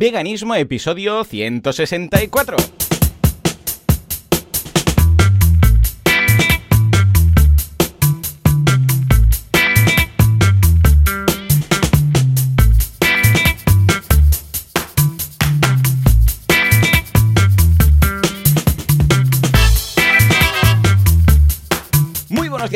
[0.00, 2.89] Veganismo, episodio 164.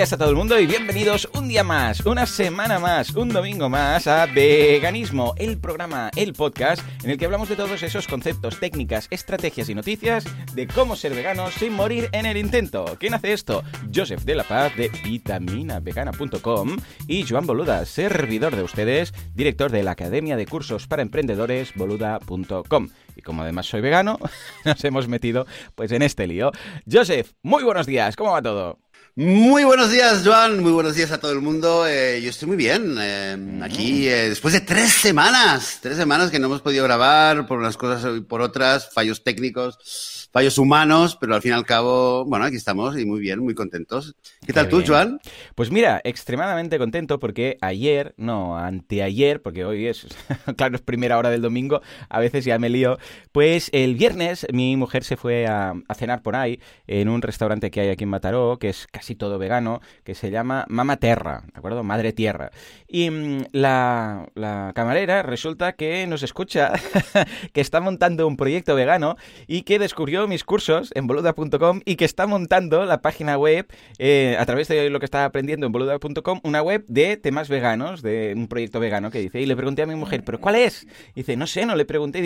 [0.04, 3.70] Días a todo el mundo y bienvenidos un día más, una semana más, un domingo
[3.70, 8.60] más a Veganismo, el programa, el podcast en el que hablamos de todos esos conceptos,
[8.60, 12.84] técnicas, estrategias y noticias de cómo ser vegano sin morir en el intento.
[13.00, 13.62] ¿Quién hace esto?
[13.94, 16.76] Joseph de la Paz de vitaminavegana.com
[17.06, 22.88] y Joan Boluda, servidor de ustedes, director de la Academia de Cursos para Emprendedores boluda.com.
[23.16, 24.18] Y como además soy vegano,
[24.66, 26.50] nos hemos metido pues en este lío.
[26.90, 28.83] Joseph, muy buenos días, ¿cómo va todo?
[29.16, 30.60] Muy buenos días, Joan.
[30.60, 31.86] Muy buenos días a todo el mundo.
[31.86, 32.96] Eh, yo estoy muy bien.
[32.98, 37.60] Eh, aquí, eh, después de tres semanas, tres semanas que no hemos podido grabar por
[37.60, 42.24] unas cosas y por otras, fallos técnicos fallos humanos, pero al fin y al cabo,
[42.24, 44.16] bueno, aquí estamos y muy bien, muy contentos.
[44.44, 45.20] ¿Qué tal tú, Joan?
[45.54, 50.08] Pues mira, extremadamente contento porque ayer, no, anteayer, porque hoy es,
[50.56, 52.98] claro, es primera hora del domingo, a veces ya me lío,
[53.30, 57.82] pues el viernes mi mujer se fue a, cenar por ahí en un restaurante que
[57.82, 61.56] hay aquí en Mataró, que es casi todo vegano, que se llama Mama Terra, ¿de
[61.56, 61.84] acuerdo?
[61.84, 62.50] Madre Tierra.
[62.88, 66.72] Y mm, la, la camarera resulta que nos escucha,
[67.52, 72.04] que está montando un proyecto vegano y que descubrió mis cursos en boluda.com y que
[72.04, 73.66] está montando la página web,
[73.98, 78.02] eh, a través de lo que está aprendiendo en boluda.com, una web de temas veganos,
[78.02, 79.40] de un proyecto vegano que dice.
[79.40, 80.86] Y le pregunté a mi mujer, ¿pero cuál es?
[81.14, 82.20] Y dice, no sé, no le pregunté.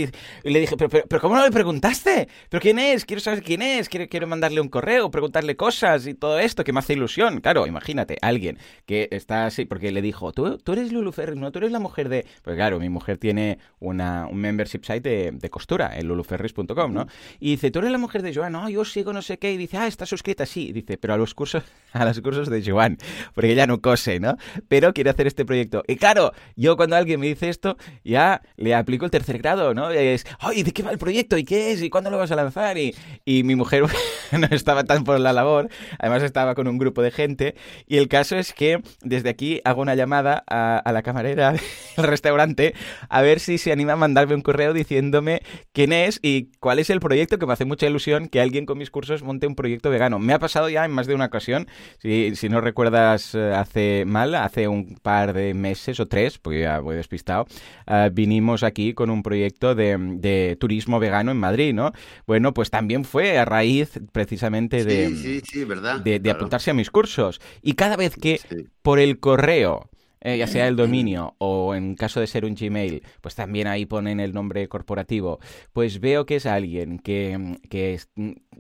[0.45, 2.29] Y, le dije, ¿Pero, pero, ¿cómo no le preguntaste?
[2.49, 3.05] ¿Pero quién es?
[3.05, 3.89] Quiero saber quién es.
[3.89, 7.41] Quiero, quiero mandarle un correo, preguntarle cosas y todo esto que me hace ilusión.
[7.41, 11.51] Claro, imagínate, alguien que está así, porque le dijo, tú, tú eres Lulu Ferris, no,
[11.53, 12.27] tú eres la mujer de...
[12.43, 17.07] Pues claro, mi mujer tiene una, un membership site de, de costura en luluferris.com, ¿no?
[17.41, 19.57] Y dice, tú eres la mujer de Joan, no, yo sigo no sé qué, y
[19.57, 22.99] dice, ah, está suscrita, sí, dice, pero a los cursos, a los cursos de Joan,
[23.35, 24.37] porque ella no cose, ¿no?
[24.69, 25.83] Pero quiere hacer este proyecto.
[25.87, 29.91] Y claro, yo cuando alguien me dice esto, ya le aplico el tercer grado, ¿no?
[29.91, 31.39] es, ay, ¿de qué va el proyecto?
[31.39, 31.83] ¿Y qué es?
[31.83, 32.79] ¿Y cuándo lo vas a lanzar?
[32.79, 32.95] Y,
[33.25, 33.85] y mi mujer
[34.33, 35.69] no estaba tan por la labor,
[35.99, 37.55] además estaba con un grupo de gente,
[37.87, 41.53] y el caso es que desde aquí hago una llamada a, a la camarera
[41.97, 42.75] del restaurante
[43.09, 46.91] a ver si se anima a mandarme un correo diciéndome quién es y cuál es
[46.91, 49.91] el proyecto que me hace mucha ilusión que alguien con mis cursos monte un proyecto
[49.91, 50.19] vegano.
[50.19, 51.69] Me ha pasado ya en más de una ocasión,
[51.99, 56.61] si, si no recuerdas eh, hace mal, hace un par de meses o tres, porque
[56.61, 57.47] ya voy despistado,
[57.87, 61.93] uh, vinimos aquí con un proyecto de, de, turismo vegano en Madrid, ¿no?
[62.27, 66.01] Bueno, pues también fue a raíz precisamente de, sí, sí, ¿verdad?
[66.01, 67.41] de, de apuntarse a mis cursos.
[67.63, 68.41] Y cada vez que
[68.83, 69.91] por el correo
[70.21, 73.87] eh, ya sea el dominio o en caso de ser un Gmail, pues también ahí
[73.87, 75.41] ponen el nombre corporativo,
[75.73, 78.01] pues veo que es alguien que, que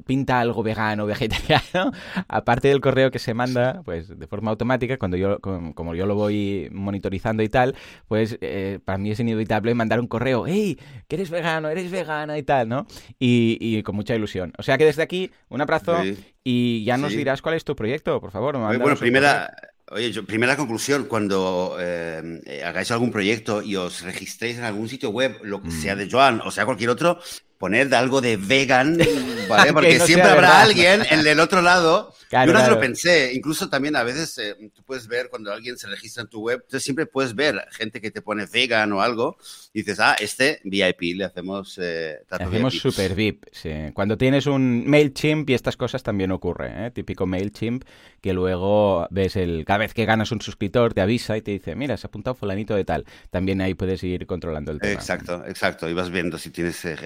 [0.07, 1.93] pinta algo vegano, vegetariano,
[2.29, 6.15] aparte del correo que se manda, pues de forma automática, cuando yo, como yo lo
[6.15, 7.75] voy monitorizando y tal,
[8.07, 12.39] pues eh, para mí es inevitable mandar un correo, hey, que eres vegano, eres vegana
[12.39, 12.87] y tal, ¿no?
[13.19, 14.53] Y, y con mucha ilusión.
[14.59, 15.97] O sea que desde aquí, un abrazo
[16.45, 18.57] y ya nos dirás cuál es tu proyecto, por favor.
[18.59, 19.53] Bueno, primera...
[19.91, 25.10] Oye, yo, primera conclusión, cuando eh, hagáis algún proyecto y os registréis en algún sitio
[25.10, 25.99] web, lo que sea mm.
[25.99, 27.19] de Joan o sea cualquier otro,
[27.59, 28.99] poned algo de vegan,
[29.49, 29.73] ¿vale?
[29.73, 32.15] Porque siempre habrá alguien en el otro lado.
[32.31, 35.77] yo una vez lo pensé, incluso también a veces eh, tú puedes ver cuando alguien
[35.77, 39.03] se registra en tu web, entonces siempre puedes ver gente que te pone vegan o
[39.03, 39.37] algo
[39.73, 43.71] y dices, ah, este VIP, le hacemos eh, Le hacemos super VIP, sí.
[43.93, 46.91] Cuando tienes un MailChimp y estas cosas también ocurre, ¿eh?
[46.91, 47.85] Típico MailChimp
[48.21, 49.65] que luego ves el...
[49.65, 52.35] Cada vez que ganas un suscriptor te avisa y te dice, mira, se ha apuntado
[52.35, 53.05] fulanito de tal.
[53.31, 54.93] También ahí puedes ir controlando el tema.
[54.93, 55.89] Exacto, exacto.
[55.89, 56.97] Y vas viendo si tienes eh,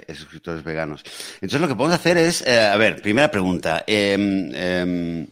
[0.43, 1.03] suscriptores veganos.
[1.35, 3.85] Entonces lo que podemos hacer es, eh, a ver, primera pregunta.
[3.87, 5.27] Eh,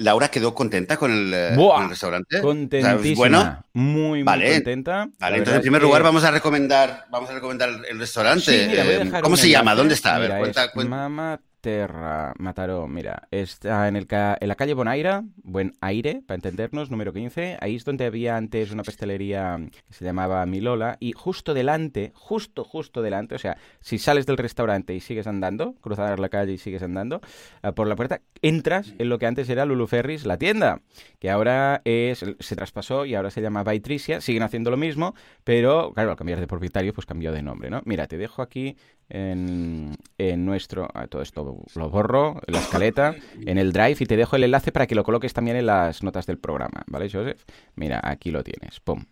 [0.00, 1.56] Laura quedó contenta con el, eh,
[1.88, 2.40] restaurante.
[2.40, 3.16] Contentísima.
[3.16, 5.08] bueno, muy, muy contenta.
[5.18, 9.10] Vale, entonces en primer lugar vamos a recomendar, vamos a recomendar el restaurante.
[9.22, 9.74] ¿Cómo se llama?
[9.74, 10.16] ¿Dónde está?
[10.16, 11.40] A ver, cuenta, cuenta.
[11.68, 17.12] Terra, Mataró, mira, está en, el en la calle Bonaire, Buen Aire, para entendernos, número
[17.12, 17.58] 15.
[17.60, 20.96] Ahí es donde había antes una pastelería que se llamaba Milola.
[20.98, 25.74] Y justo delante, justo, justo delante, o sea, si sales del restaurante y sigues andando,
[25.82, 27.20] cruzar la calle y sigues andando,
[27.62, 30.80] eh, por la puerta, entras en lo que antes era Lulu Ferris, la tienda,
[31.18, 34.22] que ahora es, se traspasó y ahora se llama Baitricia.
[34.22, 35.14] Siguen haciendo lo mismo,
[35.44, 37.82] pero claro, al cambiar de propietario, pues cambió de nombre, ¿no?
[37.84, 40.88] Mira, te dejo aquí en, en nuestro...
[40.94, 43.14] Ah, todo esto lo borro, en la escaleta,
[43.44, 46.02] en el drive y te dejo el enlace para que lo coloques también en las
[46.02, 47.42] notas del programa, ¿vale, Joseph?
[47.74, 49.04] Mira, aquí lo tienes, pum.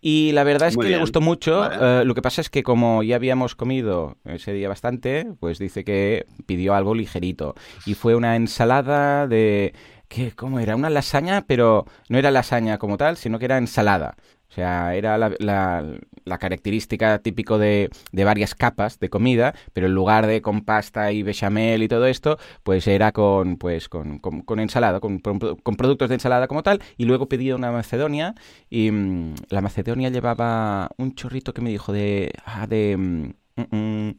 [0.00, 1.70] Y la verdad es que le gustó mucho.
[1.70, 5.84] Eh, lo que pasa es que como ya habíamos comido ese día bastante, pues dice
[5.84, 7.54] que pidió algo ligerito.
[7.86, 9.74] Y fue una ensalada de...
[10.08, 10.76] ¿Qué, ¿Cómo era?
[10.76, 14.16] Una lasaña, pero no era lasaña como tal, sino que era ensalada.
[14.48, 20.40] O sea, era la, característica típico de, varias capas de comida, pero en lugar de
[20.42, 25.18] con pasta y bechamel y todo esto, pues era con, pues, con, con, ensalada, con,
[25.18, 26.82] con, productos de ensalada como tal.
[26.96, 28.34] Y luego pedí una macedonia
[28.70, 32.32] y mm, la macedonia llevaba un chorrito que me dijo de...
[32.44, 34.10] Ah, de mm, mm,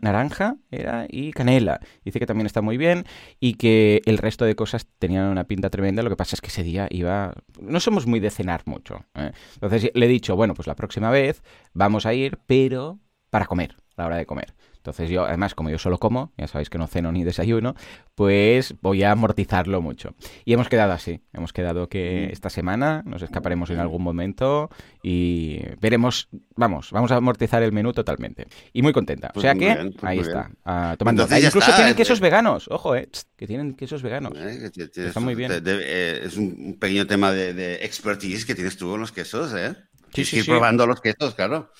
[0.00, 1.80] naranja era y canela.
[2.04, 3.04] Dice que también está muy bien
[3.38, 6.02] y que el resto de cosas tenían una pinta tremenda.
[6.02, 7.34] Lo que pasa es que ese día iba...
[7.60, 9.04] No somos muy de cenar mucho.
[9.14, 9.32] ¿eh?
[9.54, 11.42] Entonces le he dicho, bueno, pues la próxima vez
[11.72, 12.98] vamos a ir, pero
[13.30, 14.54] para comer, a la hora de comer.
[14.80, 17.74] Entonces yo, además, como yo solo como, ya sabéis que no ceno ni desayuno,
[18.14, 20.14] pues voy a amortizarlo mucho.
[20.46, 21.20] Y hemos quedado así.
[21.34, 24.70] Hemos quedado que esta semana nos escaparemos en algún momento
[25.02, 28.46] y veremos, vamos, vamos a amortizar el menú totalmente.
[28.72, 29.28] Y muy contenta.
[29.28, 30.50] o pues sea que pues ahí está.
[30.64, 31.24] Ah, tomando.
[31.24, 32.22] incluso tienen quesos eh.
[32.22, 32.66] veganos.
[32.68, 33.06] Ojo, eh,
[33.36, 34.32] que tienen quesos veganos.
[34.38, 35.52] Eh, está muy bien.
[35.52, 39.76] es un pequeño tema de, de expertise que tienes tú con los quesos, ¿eh?
[40.12, 41.72] Sí, sí, ir probando los quesos, claro.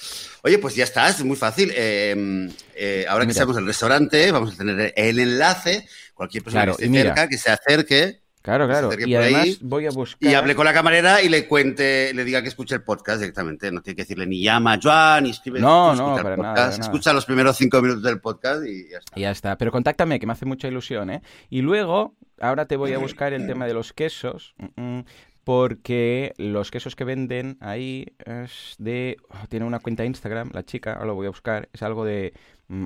[0.43, 1.73] Oye, pues ya está, es muy fácil.
[1.75, 5.87] Em, eh, ahora que estamos en el restaurante, vamos a tener el enlace.
[6.15, 8.21] Cualquier persona que esté cerca, que se acerque.
[8.43, 8.91] Claro, claro.
[8.99, 10.31] Y además voy a buscar.
[10.31, 13.71] Y hable con la camarera y le cuente, le diga que escuche el podcast directamente.
[13.71, 15.61] No tiene que decirle ni llama a Joan, ni escribe.
[15.61, 19.19] No, no, para nada, Escucha los primeros cinco minutos del podcast y ya está.
[19.19, 19.59] Y ya está.
[19.59, 21.23] Pero contáctame, que me hace mucha ilusión, ¿eh?
[21.51, 24.55] Y luego, ahora te voy a buscar el tema de los quesos.
[25.45, 29.17] Porque los quesos que venden ahí es de...
[29.31, 32.35] Oh, tiene una cuenta Instagram, la chica, ahora lo voy a buscar, es algo de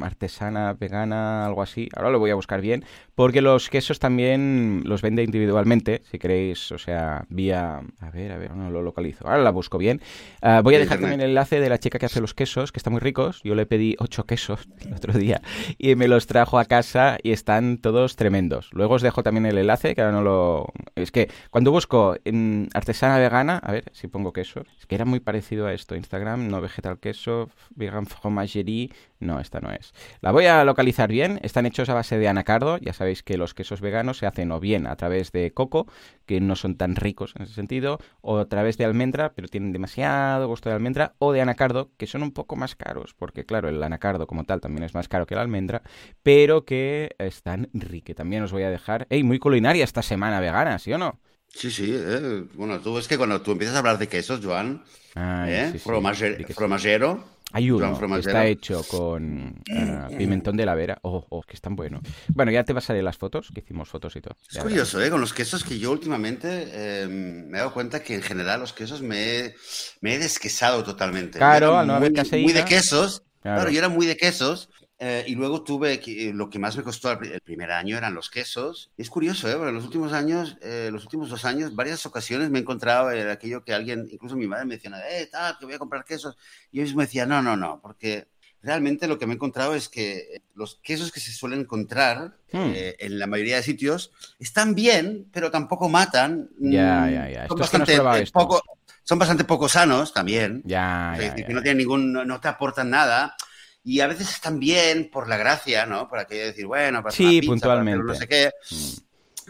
[0.03, 1.89] artesana, vegana, algo así.
[1.97, 2.85] Ahora lo voy a buscar bien,
[3.15, 7.83] porque los quesos también los vende individualmente, si queréis, o sea, vía...
[8.01, 9.27] A ver, a ver, no lo localizo.
[9.27, 10.01] Ahora la busco bien.
[10.43, 12.79] Ah, voy a dejar también el enlace de la chica que hace los quesos, que
[12.79, 13.41] están muy ricos.
[13.45, 15.41] Yo le pedí ocho quesos el otro día
[15.79, 18.71] y me los trajo a casa y están todos tremendos.
[18.73, 20.67] Luego os dejo también el enlace, que ahora no lo...
[20.95, 25.05] Es que cuando busco en artesana vegana, a ver si pongo queso, es que era
[25.05, 25.97] muy parecido a esto.
[25.97, 28.91] Instagram, no vegetal queso, vegan fromagerie,
[29.25, 29.93] no, esta no es.
[30.21, 31.41] La voy a localizar bien.
[31.43, 32.79] Están hechos a base de anacardo.
[32.79, 35.87] Ya sabéis que los quesos veganos se hacen o bien a través de coco,
[36.27, 39.73] que no son tan ricos en ese sentido, o a través de almendra, pero tienen
[39.73, 43.69] demasiado gusto de almendra, o de anacardo, que son un poco más caros, porque claro,
[43.69, 45.83] el anacardo como tal también es más caro que la almendra,
[46.23, 48.15] pero que están ricos.
[48.15, 49.07] También os voy a dejar.
[49.11, 51.21] ¡Ey, muy culinaria esta semana vegana, ¿sí o no?
[51.49, 51.91] Sí, sí.
[51.95, 52.45] Eh.
[52.55, 54.83] Bueno, tú es que cuando tú empiezas a hablar de quesos, Joan,
[55.17, 55.73] ¿eh?
[55.83, 60.99] fromagero hay uno que está hecho con uh, pimentón de la vera.
[61.03, 62.01] Oh, oh, que es tan bueno.
[62.35, 64.37] Bueno, ya te pasaré las fotos, que hicimos fotos y todo.
[64.51, 65.09] Es curioso, ¿eh?
[65.09, 68.73] Con los quesos que yo últimamente eh, me he dado cuenta que en general los
[68.73, 69.55] quesos me he,
[70.01, 71.39] me he desquesado totalmente.
[71.39, 73.23] Claro, al no haber Muy de quesos.
[73.41, 74.69] claro, yo era muy de quesos
[74.99, 78.31] eh, y luego tuve, que, lo que más me costó el primer año eran los
[78.31, 78.93] quesos.
[78.97, 79.55] es curioso, ¿eh?
[79.55, 83.11] Porque en los últimos años, eh, los últimos dos años, varias ocasiones me he encontrado
[83.11, 86.05] en aquello que alguien, incluso mi madre me decía, eh, tal, que voy a comprar
[86.05, 86.37] quesos.
[86.71, 88.29] Y yo mismo decía, no, no, no, porque
[88.63, 92.73] realmente lo que me he encontrado es que los quesos que se suelen encontrar hmm.
[92.75, 96.51] eh, en la mayoría de sitios están bien, pero tampoco matan.
[96.61, 97.49] Ya, ya, ya.
[97.49, 98.01] Son, bastante,
[98.33, 98.63] poco,
[99.03, 100.63] son bastante poco sanos también.
[100.65, 103.37] Ya, ya, Que no tienen ningún, no te aportan nada
[103.85, 106.09] y a veces están bien por la gracia, ¿no?
[106.09, 108.03] Por aquello de decir, bueno, para sí, puntualmente.
[108.03, 108.51] no sé qué.
[108.71, 109.05] Mm.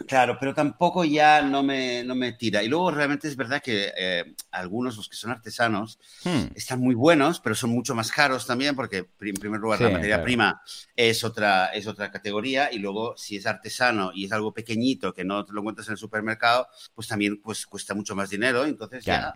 [0.07, 2.61] Claro, pero tampoco ya no me, no me tira.
[2.61, 6.47] Y luego realmente es verdad que eh, algunos, los que son artesanos, hmm.
[6.53, 10.21] están muy buenos, pero son mucho más caros también, porque en primer lugar la materia
[10.21, 10.61] prima
[10.95, 15.23] es otra, es otra categoría, y luego si es artesano y es algo pequeñito que
[15.23, 18.65] no te lo encuentras en el supermercado, pues también pues, cuesta mucho más dinero.
[18.65, 19.33] Entonces ya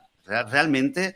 [0.50, 1.16] realmente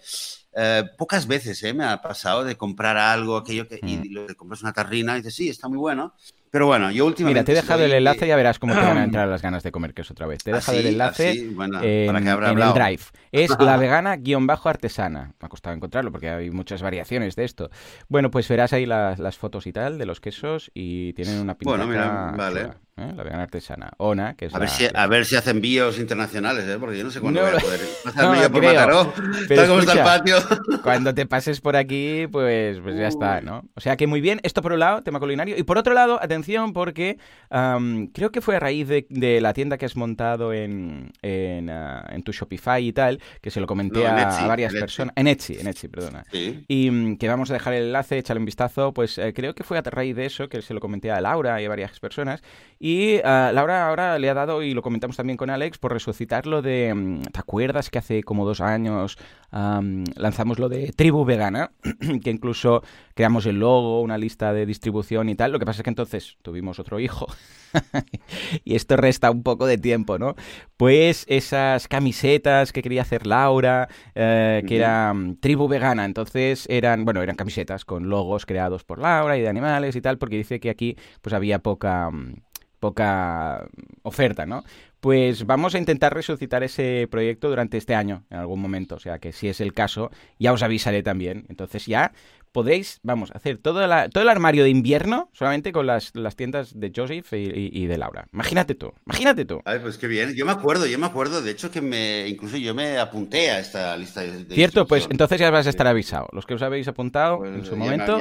[0.55, 4.27] eh, pocas veces eh, me ha pasado de comprar algo, aquello que, y mm.
[4.27, 6.13] le compras una tarrina y dices, sí, está muy bueno.
[6.51, 7.39] Pero bueno, yo últimamente.
[7.39, 9.63] Mira, te he dejado el enlace, ya verás cómo te van a entrar las ganas
[9.63, 10.43] de comer queso otra vez.
[10.43, 13.03] Te he dejado el enlace en, el drive.
[13.33, 15.33] Es la vegana-artesana.
[15.39, 17.71] Me ha costado encontrarlo porque hay muchas variaciones de esto.
[18.07, 21.75] Bueno, pues verás ahí las, fotos y tal de los quesos y tienen una pinta.
[21.75, 22.69] Bueno, mira, vale.
[22.97, 23.13] ¿eh?
[23.15, 23.91] la vegana artesana.
[23.97, 26.77] Ona, que es a, ver si, a ver si hacen envíos internacionales, ¿eh?
[26.79, 27.79] porque yo no sé cuándo voy a poder
[28.15, 29.13] no, por Mataró.
[29.47, 30.37] Pero está el patio.
[30.83, 33.63] cuando te pases por aquí, pues, pues ya está, ¿no?
[33.75, 35.57] O sea que muy bien, esto por un lado, tema culinario.
[35.57, 37.17] Y por otro lado, atención, porque
[37.49, 42.31] creo que fue a raíz de, la tienda que has montado en, en, ah, tu
[42.31, 45.13] Shopify y tal, que se lo comenté a, varias personas.
[45.15, 46.25] En Etsy, en Etsy, perdona.
[46.67, 48.93] Y mm, que vamos a dejar el enlace, échale un vistazo.
[48.93, 51.61] Pues eh, creo que fue a raíz de eso que se lo comenté a Laura
[51.61, 52.41] y a varias personas.
[52.79, 56.45] Y ah, Laura ahora le ha dado, y lo comentamos también con Alex, por resucitar
[56.47, 56.93] lo de.
[56.93, 59.17] Mm, ¿Te acuerdas que hace como dos años
[59.51, 61.71] lanzamos lo de Tribu Vegana?
[62.23, 65.51] que incluso creamos el logo, una lista de distribución y tal.
[65.51, 67.27] Lo que pasa es que entonces tuvimos otro hijo.
[68.63, 70.35] y esto resta un poco de tiempo, ¿no?
[70.77, 77.21] Pues esas camisetas que quería hacer Laura, eh, que eran tribu vegana, entonces eran, bueno,
[77.21, 80.69] eran camisetas con logos creados por Laura y de animales y tal, porque dice que
[80.69, 82.11] aquí pues había poca
[82.83, 83.65] poca
[84.01, 84.61] oferta, ¿no?
[84.99, 88.95] Pues vamos a intentar resucitar ese proyecto durante este año, en algún momento.
[88.95, 91.45] O sea que si es el caso, ya os avisaré también.
[91.47, 92.11] Entonces ya
[92.53, 96.93] podéis, vamos, hacer todo, todo el armario de invierno solamente con las, las tiendas de
[96.95, 98.27] Joseph y, de Laura.
[98.31, 99.61] Imagínate tú, imagínate tú.
[99.65, 100.33] Ay, pues qué bien.
[100.35, 103.59] Yo me acuerdo, yo me acuerdo, de hecho, que me incluso yo me apunté a
[103.59, 104.45] esta lista de.
[104.53, 106.27] Cierto, pues entonces ya vas a estar avisado.
[106.31, 108.19] Los que os habéis apuntado pues en su momento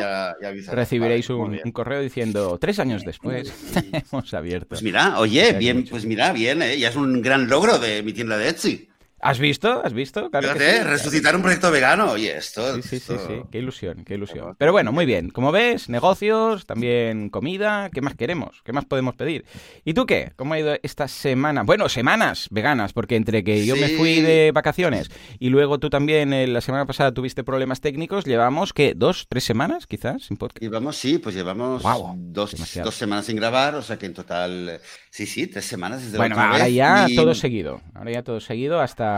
[0.72, 3.52] recibiréis un, correo diciendo tres años después
[4.12, 4.68] hemos abierto.
[4.70, 6.78] Pues mira, oye, bien, pues mira, bien, ¿eh?
[6.78, 8.88] ya es un gran logro de mi tienda de Etsy.
[9.22, 9.80] ¿Has visto?
[9.84, 10.30] ¿Has visto?
[10.32, 10.52] Claro
[10.82, 12.16] resucitar un proyecto vegano.
[12.16, 12.74] y esto.
[12.74, 13.34] Sí, sí, sí, sí.
[13.52, 14.56] Qué ilusión, qué ilusión.
[14.58, 15.30] Pero bueno, muy bien.
[15.30, 17.88] Como ves, negocios, también comida.
[17.90, 18.62] ¿Qué más queremos?
[18.64, 19.44] ¿Qué más podemos pedir?
[19.84, 20.32] ¿Y tú qué?
[20.34, 21.62] ¿Cómo ha ido esta semana?
[21.62, 26.32] Bueno, semanas veganas, porque entre que yo me fui de vacaciones y luego tú también
[26.32, 28.94] eh, la semana pasada tuviste problemas técnicos, llevamos, ¿qué?
[28.96, 30.60] ¿Dos, tres semanas quizás sin podcast?
[30.60, 31.82] Llevamos, sí, pues llevamos
[32.16, 36.18] dos, dos, semanas sin grabar, o sea que en total, sí, sí, tres semanas desde
[36.18, 37.80] Bueno, ahora ya todo seguido.
[37.94, 39.11] Ahora ya todo seguido hasta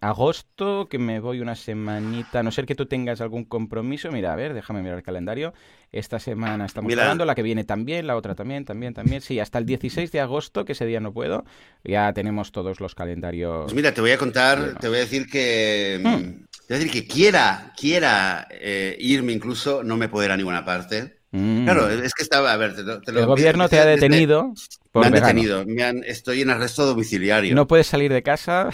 [0.00, 4.10] agosto, que me voy una semanita, a no ser que tú tengas algún compromiso.
[4.10, 5.52] Mira, a ver, déjame mirar el calendario.
[5.92, 9.20] Esta semana estamos hablando, la que viene también, la otra también, también, también.
[9.20, 11.44] Sí, hasta el 16 de agosto, que ese día no puedo,
[11.82, 13.64] ya tenemos todos los calendarios.
[13.64, 16.00] Pues mira, te voy a contar, te voy a decir que...
[16.02, 16.46] Hmm.
[16.66, 20.36] Te voy a decir que quiera, quiera eh, irme incluso, no me puedo ir a
[20.36, 21.20] ninguna parte.
[21.32, 21.64] Mm.
[21.64, 22.82] Claro, es que estaba, a ver, te
[23.12, 24.52] lo, El gobierno te ha detenido.
[24.94, 25.64] me han detenido,
[26.04, 27.54] estoy en arresto domiciliario.
[27.54, 28.70] No puedes salir de casa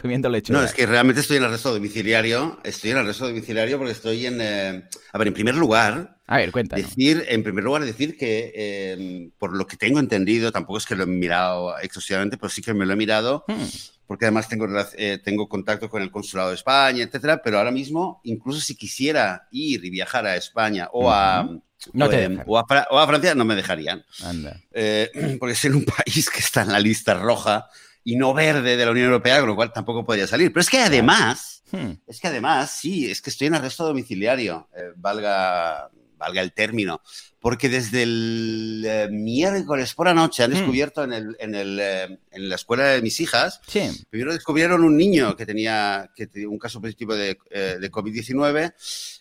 [0.00, 2.58] comiendo No, es que realmente estoy en arresto domiciliario.
[2.64, 4.38] Estoy en arresto domiciliario porque estoy en.
[4.40, 6.18] Eh, a ver, en primer lugar.
[6.26, 6.86] A ver, cuéntanos.
[6.86, 8.52] Decir, en primer lugar, decir que,
[8.92, 12.60] em, por lo que tengo entendido, tampoco es que lo he mirado exclusivamente, pero sí
[12.60, 13.64] que me lo he mirado, hmm.
[14.06, 18.20] porque además tengo, eh, tengo contacto con el Consulado de España, etcétera, pero ahora mismo,
[18.24, 21.48] incluso si quisiera ir y viajar a España o a.
[21.92, 24.04] No te o, a, Francia no me dejarían.
[24.22, 24.60] Anda.
[24.72, 27.68] Eh, porque es en un país que está en la lista roja
[28.08, 30.50] y no verde de la Unión Europea, con lo cual tampoco podría salir.
[30.50, 31.90] Pero es que además, hmm.
[32.06, 37.02] es que además, sí, es que estoy en arresto domiciliario, eh, valga, valga el término,
[37.38, 40.54] porque desde el eh, miércoles por la noche han hmm.
[40.54, 43.60] descubierto en, el, en, el, eh, en, la escuela de mis hijas,
[44.08, 48.72] primero descubrieron un niño que tenía, que tenía un caso positivo de, de COVID-19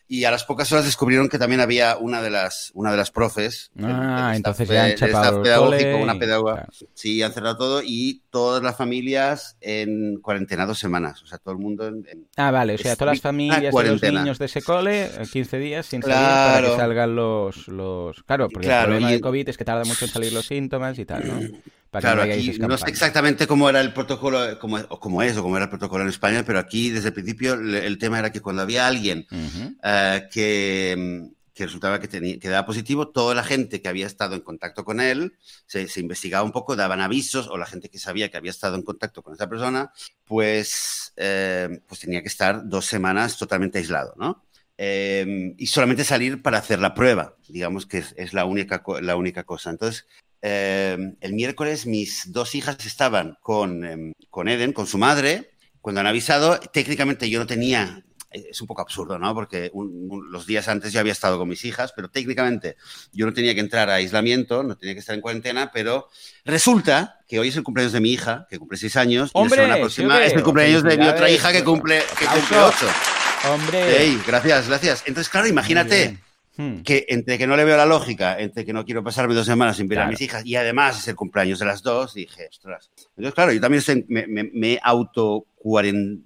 [0.09, 3.11] y a las pocas horas descubrieron que también había una de las, una de las
[3.11, 3.71] profes.
[3.81, 6.67] Ah, entonces ya han chapado pedagógico, una pedagoga.
[6.93, 11.21] Sí, han cerrado todo y todas las familias en cuarentena dos semanas.
[11.23, 12.05] O sea, todo el mundo en.
[12.37, 15.85] ah, vale, o sea, todas las familias de los niños de ese cole, 15 días
[15.85, 17.67] sin salir para que salgan los.
[17.67, 18.23] los...
[18.23, 21.05] Claro, porque el problema del COVID es que tarda mucho en salir los síntomas y
[21.05, 21.39] tal, ¿no?
[21.91, 25.65] claro, aquí no sé exactamente cómo era el protocolo, cómo, cómo es o cómo era
[25.65, 28.87] el protocolo en España, pero aquí desde el principio el, tema era que cuando había
[28.87, 29.27] alguien
[29.83, 34.35] eh, que, que, resultaba que, tenía, que daba positivo, toda la gente que había estado
[34.35, 38.29] en contacto con él se, investigaba un poco, daban avisos, o la gente que sabía
[38.29, 39.91] que había estado en contacto con esa persona,
[40.25, 44.43] pues, eh, pues tenía que estar dos semanas totalmente aislado, ¿no?
[44.79, 49.15] Eh, y solamente salir para hacer la prueba, digamos que es, es, la, única, la
[49.15, 49.71] única cosa.
[49.71, 50.05] Entonces,
[50.41, 55.51] Em, el miércoles mis dos hijas estaban con, em, con Eden, con su madre.
[55.81, 59.33] Cuando han avisado, técnicamente yo no tenía es un poco absurdo, ¿no?
[59.33, 59.71] Porque
[60.29, 62.75] los días antes yo había estado con mis hijas, pero técnicamente
[63.11, 66.09] yo no tenía que entrar a aislamiento, no tenía que estar en cuarentena, pero
[66.45, 69.49] resulta que hoy es el cumpleaños de mi hija, que cumple seis años, y la
[69.49, 72.87] semana próxima es el cumpleaños de mi otra hija que cumple, que cumple ocho.
[73.49, 74.17] Hombre.
[74.25, 75.03] gracias, gracias.
[75.05, 76.17] Entonces, claro, imagínate
[76.57, 76.81] Hmm.
[76.81, 79.77] que entre que no le veo la lógica, entre que no quiero pasarme dos semanas
[79.77, 82.89] sin ver a mis hijas y además es el cumpleaños de las dos, dije, ostras.
[83.09, 85.45] Entonces, claro, yo también me, me, he auto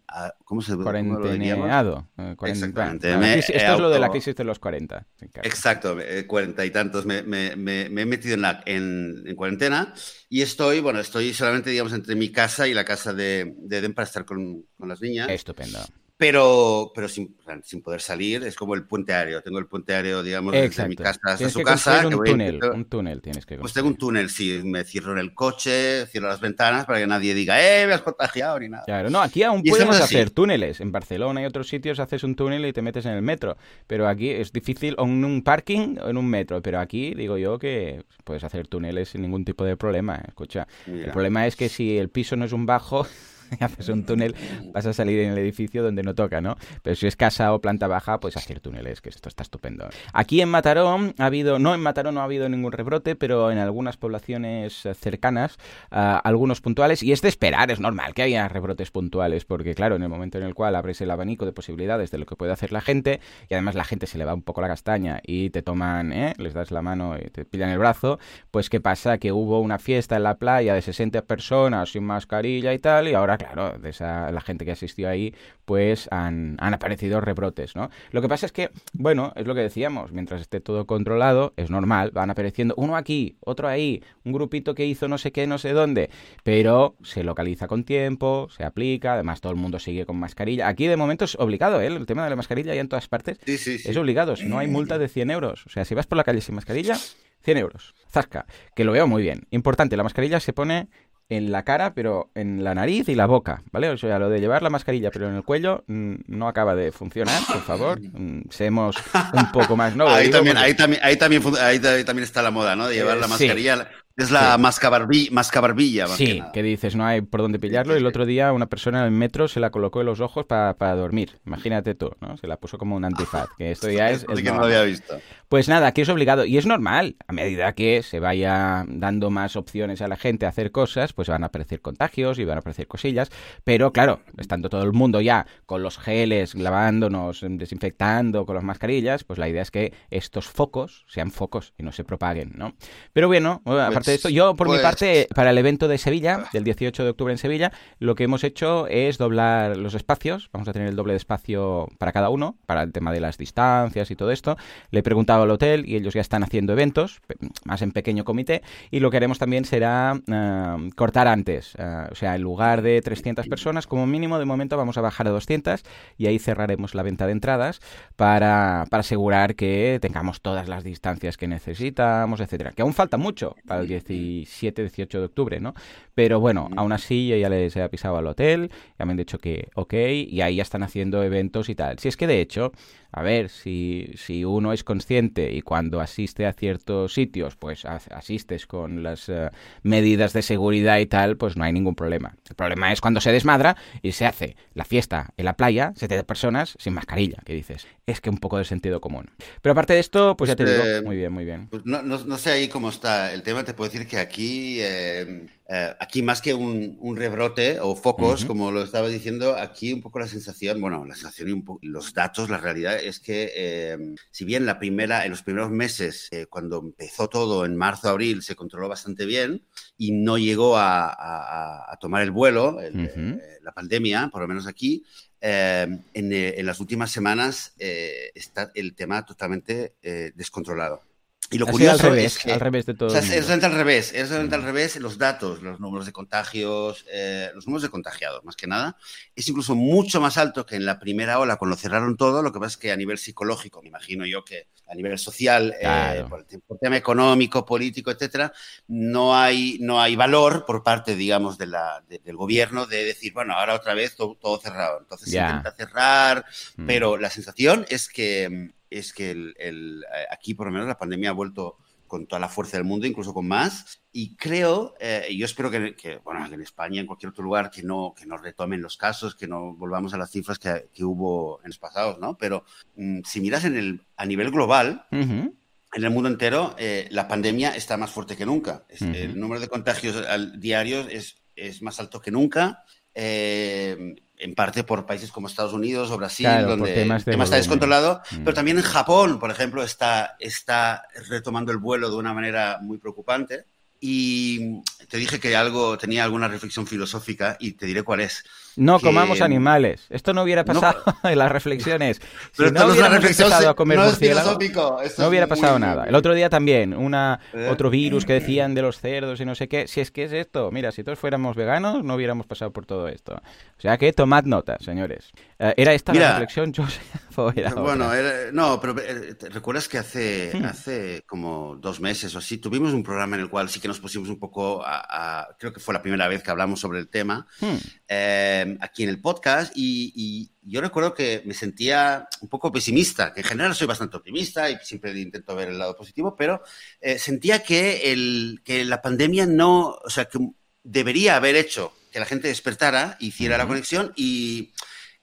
[0.07, 2.07] ah, ¿Cómo se Cuarenteneado.
[2.17, 3.39] Eh, Exactamente.
[3.39, 5.05] esto es lo de la crisis de los 40.
[5.43, 7.05] Exacto, eh, cuarenta y tantos.
[7.05, 9.93] Me, he metido en, la, en, cuarentena
[10.29, 13.93] y estoy, bueno, estoy solamente, digamos, entre mi casa y la casa de, de Eden
[13.93, 15.27] para estar con, con las niñas.
[15.29, 15.79] Estupendo.
[16.21, 19.41] Pero, pero sin, sin, poder salir, es como el puente aéreo.
[19.41, 22.05] Tengo el puente aéreo, digamos, desde mi casa hasta su casa.
[22.05, 24.61] Un túnel, un túnel tienes que Pues tengo un túnel, sí.
[24.63, 28.03] Me cierro en el coche, cierro las ventanas para que nadie diga, ¡eh, me has
[28.03, 28.59] contagiado!
[28.59, 28.83] ni nada.
[28.85, 30.79] Claro, no, aquí aún podemos hacer túneles.
[30.79, 33.57] En Barcelona y otros sitios haces un túnel y te metes en el metro.
[33.87, 36.61] Pero aquí es difícil, o en un parking o en un metro.
[36.61, 40.21] Pero aquí digo yo que puedes hacer túneles sin ningún tipo de problema.
[40.27, 43.07] Escucha, el problema es que si el piso no es un bajo
[43.59, 44.35] haces un túnel,
[44.73, 46.55] vas a salir en el edificio donde no toca, ¿no?
[46.83, 49.89] Pero si es casa o planta baja, pues hacer túneles, que esto está estupendo.
[50.13, 53.57] Aquí en Mataró ha habido, no en Mataró no ha habido ningún rebrote, pero en
[53.57, 55.57] algunas poblaciones cercanas,
[55.91, 59.95] uh, algunos puntuales, y es de esperar, es normal que haya rebrotes puntuales, porque claro,
[59.95, 62.51] en el momento en el cual abres el abanico de posibilidades de lo que puede
[62.51, 65.49] hacer la gente, y además la gente se le va un poco la castaña y
[65.49, 66.33] te toman, ¿eh?
[66.37, 68.19] les das la mano y te pillan el brazo,
[68.51, 69.17] pues ¿qué pasa?
[69.17, 73.13] Que hubo una fiesta en la playa de 60 personas sin mascarilla y tal, y
[73.13, 75.33] ahora claro, de esa, la gente que asistió ahí,
[75.65, 77.89] pues han, aparecido rebrotes, ¿no?
[78.11, 81.69] Lo que pasa es que, bueno, es lo que decíamos, mientras esté todo controlado, es
[81.69, 85.57] normal, van apareciendo uno aquí, otro ahí, un grupito que hizo no sé qué, no
[85.57, 86.09] sé dónde,
[86.43, 90.67] pero se localiza con tiempo, se aplica, además todo el mundo sigue con mascarilla.
[90.67, 91.87] Aquí de momento es obligado, ¿eh?
[91.87, 94.97] El tema de la mascarilla ya en todas partes es obligado, si no hay multa
[94.97, 95.65] de 100 euros.
[95.65, 96.97] O sea, si vas por la calle sin mascarilla,
[97.43, 97.93] 100 euros.
[98.09, 98.45] Zasca,
[98.75, 99.47] que lo veo muy bien.
[99.51, 100.89] Importante, la mascarilla se pone
[101.31, 103.89] en la cara, pero en la nariz y la boca, ¿vale?
[103.89, 106.91] O sea, lo de llevar la mascarilla, pero en el cuello mm, no acaba de
[106.91, 107.99] funcionar, por favor.
[108.11, 108.97] Mm, seamos
[109.33, 110.07] un poco más, ¿no?
[110.09, 112.87] Ahí también, ahí, también, ahí, también, ahí también está la moda, ¿no?
[112.87, 113.89] De llevar la mascarilla.
[114.17, 115.29] Es la sí.
[115.31, 116.07] mascabarbilla.
[116.07, 117.95] sí, que, dices, no hay por dónde pillarlo.
[117.95, 120.45] Y el otro día una persona en el metro se la colocó en los ojos
[120.45, 121.39] para, dormir.
[121.45, 122.37] Imagínate tú, ¿no?
[122.37, 123.49] Se la puso como un antifaz.
[123.57, 124.25] Que esto ya es...
[124.25, 125.17] que no lo había visto.
[125.47, 126.45] Pues nada, aquí es obligado.
[126.45, 127.15] Y es normal.
[127.27, 131.29] A medida que se vaya dando más opciones a la gente a hacer cosas, pues
[131.29, 133.31] van a aparecer contagios y van a aparecer cosillas.
[133.63, 139.23] Pero claro, estando todo el mundo ya con los geles, lavándonos, desinfectando, con las mascarillas,
[139.23, 142.73] pues la idea es que estos focos sean focos y no se propaguen, ¿no?
[143.13, 143.61] Pero bueno,
[144.01, 147.09] aparte esto, yo por mi pues parte, para el evento de Sevilla, del 18 de
[147.09, 150.49] octubre en Sevilla, lo que hemos hecho es doblar los espacios.
[150.51, 153.37] Vamos a tener el doble de espacio para cada uno, para el tema de las
[153.37, 154.57] distancias y todo esto.
[154.89, 157.21] Le he preguntado al hotel y ellos ya están haciendo eventos,
[157.65, 158.61] más en pequeño comité.
[158.89, 161.75] Y lo que haremos también será uh, cortar antes.
[161.75, 165.27] Uh, o sea, en lugar de 300 personas, como mínimo, de momento vamos a bajar
[165.27, 165.83] a 200
[166.17, 167.81] y ahí cerraremos la venta de entradas
[168.15, 172.71] para, para asegurar que tengamos todas las distancias que necesitamos, etcétera.
[172.71, 175.73] Que aún falta mucho para el 17, 18 de octubre, ¿no?
[176.15, 179.39] Pero bueno, aún así yo ya les he avisado al hotel, ya me han dicho
[179.39, 179.93] que ok,
[180.27, 181.99] y ahí ya están haciendo eventos y tal.
[181.99, 182.71] Si es que de hecho,
[183.13, 188.67] a ver, si, si uno es consciente y cuando asiste a ciertos sitios, pues asistes
[188.67, 189.49] con las uh,
[189.83, 192.35] medidas de seguridad y tal, pues no hay ningún problema.
[192.49, 196.23] El problema es cuando se desmadra y se hace la fiesta en la playa, 70
[196.25, 199.29] personas sin mascarilla, que dices, es que un poco de sentido común.
[199.61, 201.67] Pero aparte de esto, pues ya te digo, muy bien, muy bien.
[201.67, 204.77] Pues no, no, no, sé ahí cómo está el tema, te puedo decir que aquí...
[204.79, 208.47] Eh eh, aquí más que un, un, rebrote o focos, uh -huh.
[208.47, 211.79] como lo estaba diciendo, aquí un poco la sensación, bueno, la sensación y un poco,
[211.83, 213.97] los datos, la realidad es que eh,
[214.31, 218.43] si bien la primera, en los primeros meses, eh, cuando empezó todo en marzo, abril,
[218.43, 219.63] se controló bastante bien
[219.97, 223.41] y no llegó a, a, a tomar el vuelo, el, uh -huh.
[223.63, 225.05] la pandemia, por lo menos aquí,
[225.39, 229.95] en, en, las últimas semanas está el tema totalmente
[230.35, 231.10] descontrolado.
[231.51, 233.09] Y lo curioso al revés, es que, al revés de todo.
[233.09, 236.13] O sea, es exactamente al revés, es exactamente al revés los datos, los números de
[236.13, 238.97] contagios, eh, los números de contagiados, más que nada,
[239.35, 242.41] es incluso mucho más alto que en la primera ola cuando cerraron todo.
[242.41, 245.75] Lo que pasa es que a nivel psicológico, me imagino yo que a nivel social,
[245.79, 246.19] claro.
[246.19, 248.53] eh, por, el, por, tema económico, político, etcétera,
[248.87, 253.33] no hay, no hay valor por parte, digamos, de la, de, del gobierno de decir,
[253.33, 254.99] bueno, ahora otra vez todo, todo cerrado.
[254.99, 255.49] Entonces yeah.
[255.49, 256.45] se intenta cerrar,
[256.77, 256.87] mm.
[256.87, 260.97] pero la sensación es que es que el, el, eh, aquí por lo menos la
[260.99, 264.01] pandemia ha vuelto con toda la fuerza del mundo, incluso con más.
[264.11, 267.71] Y creo, eh, yo espero que, que, bueno, que en España, en cualquier otro lugar,
[267.71, 271.05] que no, que no retomen los casos, que no volvamos a las cifras que, que
[271.05, 272.37] hubo en los pasados, ¿no?
[272.37, 272.65] Pero
[272.97, 275.53] mmm, si miras en el, a nivel global, uh -huh.
[275.93, 278.83] en el mundo entero, eh, la pandemia está más fuerte que nunca.
[278.89, 279.15] Es, uh -huh.
[279.15, 282.83] El número de contagios al, diarios es, es más alto que nunca.
[283.15, 287.57] Eh, en parte por países como Estados Unidos o Brasil, claro, donde el tema está
[287.57, 288.43] descontrolado, mm.
[288.43, 292.97] pero también en Japón, por ejemplo, está, está retomando el vuelo de una manera muy
[292.97, 293.65] preocupante.
[294.03, 298.43] Y te dije que algo tenía alguna reflexión filosófica y te diré cuál es.
[298.77, 300.05] No que- comamos animales.
[300.09, 302.21] Esto no hubiera pasado en las reflexiones.
[302.55, 306.05] Pero si no empezado se- a comer no hubiera pasado nada.
[306.05, 307.69] El otro día también, una, ¿Eh?
[307.71, 309.87] otro virus que decían de los cerdos y no sé qué.
[309.87, 313.07] Si es que es esto, mira, si todos fuéramos veganos, no hubiéramos pasado por todo
[313.07, 313.33] esto.
[313.35, 315.31] O sea que tomad nota, señores.
[315.59, 317.01] Eh, ¿Era esta la reflexión, Joseph?
[317.37, 320.65] ¿O era Bueno, era- no, pero eh, ¿te ¿recuerdas que hace, Hmm.
[320.65, 323.99] hace como dos meses o así tuvimos un programa en el cual sí que nos
[323.99, 327.07] pusimos un poco a, a- creo que fue la primera vez que hablamos sobre el
[327.09, 327.75] tema Hmm.
[328.07, 333.33] eh, aquí en el podcast y, y yo recuerdo que me sentía un poco pesimista,
[333.33, 336.61] que en general soy bastante optimista y siempre intento ver el lado positivo, pero
[336.99, 340.39] eh, sentía que, el, que la pandemia no, o sea, que
[340.83, 344.71] debería haber hecho que la gente despertara, hiciera la conexión y,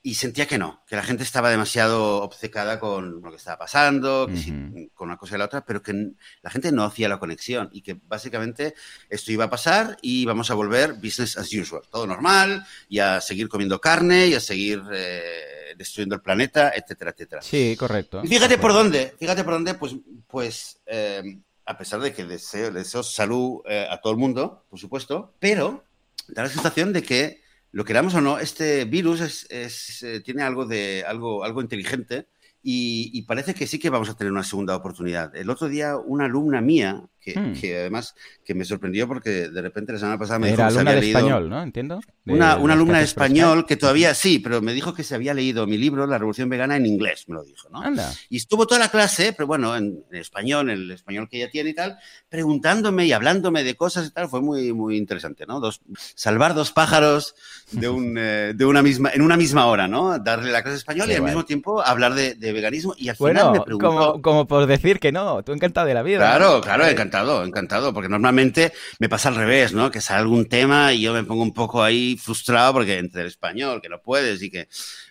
[0.03, 4.27] y sentía que no, que la gente estaba demasiado obcecada con lo que estaba pasando,
[4.29, 4.91] que sí, Ujú.
[4.95, 7.83] con una cosa y la otra, pero que la gente no hacía la conexión y
[7.83, 8.75] que básicamente
[9.11, 13.21] esto iba a pasar y vamos a volver business as usual, todo normal y a
[13.21, 17.43] seguir comiendo carne y a seguir eh, destruyendo el planeta, etcétera, etcétera.
[17.43, 18.23] Sí, correcto.
[18.25, 19.97] Y fíjate por dónde, fíjate por dónde, pues,
[20.29, 24.79] pues eh, a pesar de que deseo, deseo salud eh, a todo el mundo, por
[24.79, 25.85] supuesto, pero
[26.29, 30.67] da la sensación de que, lo queramos o no, este virus es, eh, tiene algo,
[30.67, 32.29] de, algo, algo inteligente
[32.63, 35.35] y, y parece que sí que vamos a tener una segunda oportunidad.
[35.37, 37.53] El otro día, una alumna mía, que, Hmm.
[37.55, 38.15] que además
[38.45, 40.91] que me sorprendió porque de repente la semana pasada me dijo Era que se alumna
[40.91, 41.19] había de leído...
[41.19, 41.63] español, ¿no?
[41.63, 42.01] Entiendo.
[42.25, 45.35] De Una, una alumna de español que todavía sí, pero me dijo que se había
[45.35, 47.81] leído mi libro, La Revolución Vegana, en inglés, me lo dijo, ¿no?
[47.83, 48.13] Anda.
[48.29, 51.51] Y estuvo toda la clase, pero bueno, en, en español, en el español que ella
[51.51, 54.29] tiene y tal, preguntándome y hablándome de cosas y tal.
[54.29, 55.61] Fue muy, muy interesante, ¿no?
[55.61, 55.81] Dos,
[56.15, 57.35] salvar dos pájaros
[57.73, 60.19] de, un, eh, de una misma, en una misma hora, ¿no?
[60.19, 61.33] Darle la clase de español Qué y al guay.
[61.33, 62.95] mismo tiempo hablar de, de veganismo.
[62.97, 63.89] Y al final Bueno, me preguntó.
[63.89, 66.19] como, como por decir que no, tú encantado de la vida.
[66.19, 69.91] Claro, claro, encantado, encantado, porque normalmente me pasa al revés, ¿no?
[69.91, 73.29] Que sale algún tema y yo me pongo un poco ahí frustrado porque entre el
[73.29, 74.69] español, que no puedes y que,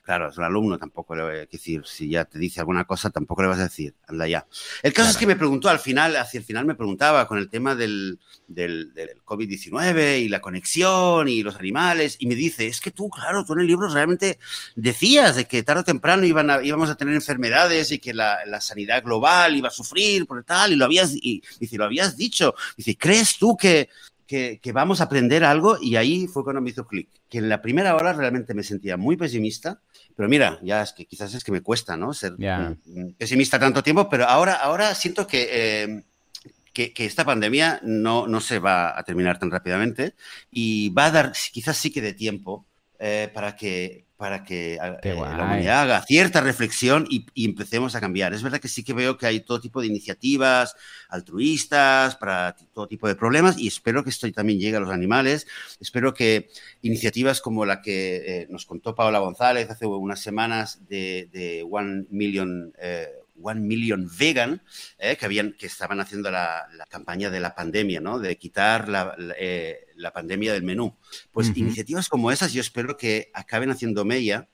[0.08, 3.10] claro, es un alumno, tampoco le voy a decir, si ya te dice alguna cosa,
[3.10, 4.48] tampoco le vas a decir, anda ya.
[4.82, 7.50] El caso es que me preguntó al final, hacia el final me preguntaba con el
[7.50, 8.17] tema del,
[8.48, 13.10] del, del COVID-19 y la conexión y los animales, y me dice, es que tú,
[13.10, 14.39] claro, tú en el libro realmente
[14.78, 18.46] decías de que tarde o temprano iban a- íbamos a tener enfermedades y que la,
[18.46, 22.15] la sanidad global iba a sufrir por tal, y lo habías, y, dice, lo habías
[22.15, 22.56] dicho.
[22.78, 23.89] Dice, ¿crees tú que,
[24.28, 25.78] que, que vamos a aprender algo?
[25.82, 27.10] Y ahí fue cuando me hizo clic.
[27.30, 29.80] Que en la primera hora realmente me sentía muy pesimista,
[30.16, 32.13] pero mira, ya es que quizás es que me cuesta, ¿no?
[32.13, 32.76] Ser Ya.
[32.86, 35.48] mm, pesimista tanto tiempo, pero ahora, ahora siento que...
[35.52, 36.04] eh,
[36.74, 40.13] que, que esta pandemia no, no se va a terminar tan rápidamente
[40.52, 42.68] y va a dar quizás sí que de tiempo
[43.00, 47.96] eh, para que, para que Qué eh, la humanidad haga cierta reflexión y, y empecemos
[47.96, 48.34] a cambiar.
[48.34, 50.76] Es verdad que sí que veo que hay todo tipo de iniciativas
[51.10, 55.46] altruistas para todo tipo de problemas y espero que esto también llegue a los animales.
[55.80, 56.50] Espero que
[56.82, 62.06] iniciativas como la que eh, nos contó Paola González hace unas semanas de, de One
[62.10, 62.74] Million...
[63.38, 64.62] eh, One Million Vegan,
[64.97, 68.19] eh, que, habían, que estaban haciendo la, la campaña de la pandemia, ¿no?
[68.19, 70.95] De quitar la, la, eh, la pandemia del menú.
[71.32, 74.47] Pues iniciativas como esas yo espero que acaben haciendo mella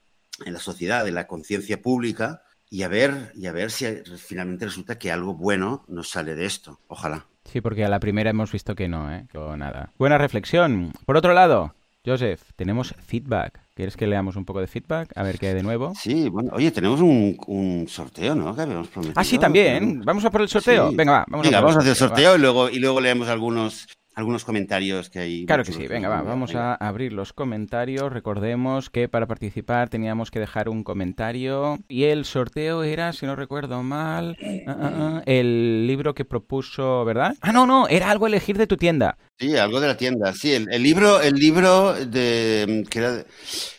[0.44, 3.86] en la sociedad, en la conciencia pública, y a ver, y a ver si
[4.18, 6.80] finalmente resulta que algo bueno nos sale de esto.
[6.88, 7.26] Ojalá.
[7.44, 9.26] Sí, porque a la primera hemos visto que no, ¿eh?
[9.30, 9.92] Que nada.
[9.98, 10.92] Buena reflexión.
[11.04, 13.60] Por otro lado, Joseph, tenemos feedback.
[13.74, 15.10] ¿Quieres que leamos un poco de feedback?
[15.16, 15.92] A ver qué hay de nuevo.
[16.00, 18.54] Sí, bueno, oye, tenemos un, un sorteo, ¿no?
[18.54, 19.20] Que habíamos prometido.
[19.20, 20.00] Ah, sí, también.
[20.04, 20.90] Vamos a por el sorteo.
[20.90, 20.96] Sí.
[20.96, 21.24] Venga, va.
[21.28, 22.08] Vamos Venga, a por vamos a hacer el va.
[22.08, 25.46] sorteo y luego, y luego leemos algunos, algunos comentarios que hay.
[25.46, 28.12] Claro que sí, venga, va, vamos a abrir los comentarios.
[28.12, 33.36] Recordemos que para participar teníamos que dejar un comentario y el sorteo era, si no
[33.36, 37.34] recuerdo mal, ah, ah, ah, el libro que propuso, ¿verdad?
[37.40, 39.16] Ah, no, no, era algo elegir de tu tienda.
[39.38, 40.32] Sí, algo de la tienda.
[40.32, 43.24] Sí, el, el libro, el libro de, que, era-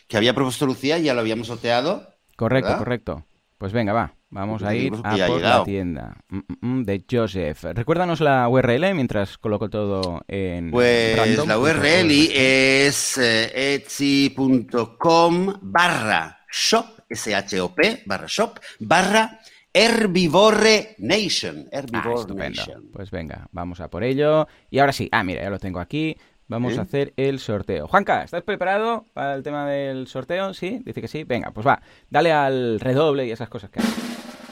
[0.06, 2.08] que había propuesto Lucía ya lo habíamos sorteado.
[2.36, 2.78] Correcto, ¿Verdad?
[2.78, 3.26] correcto.
[3.58, 4.15] Pues venga, va.
[4.28, 7.62] Vamos a ir a por la tienda Mm, mm, mm, de Joseph.
[7.74, 11.48] Recuérdanos la URL mientras coloco todo en Pues random.
[11.48, 19.38] la URL es eh, etsy.com barra shop, S-H-O-P, barra shop, barra
[19.72, 21.68] Herbivore Nation.
[21.72, 21.80] Ah,
[22.14, 22.34] estupendo.
[22.62, 22.90] Nation.
[22.92, 24.48] Pues venga, vamos a por ello.
[24.70, 26.16] Y ahora sí, ah, mira, ya lo tengo aquí.
[26.48, 26.78] Vamos ¿Sí?
[26.78, 27.88] a hacer el sorteo.
[27.88, 30.54] Juanca, ¿estás preparado para el tema del sorteo?
[30.54, 30.80] ¿Sí?
[30.84, 31.24] Dice que sí.
[31.24, 31.80] Venga, pues va.
[32.08, 33.86] Dale al redoble y esas cosas que hay.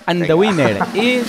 [0.07, 0.37] And the Venga.
[0.37, 1.25] winner is...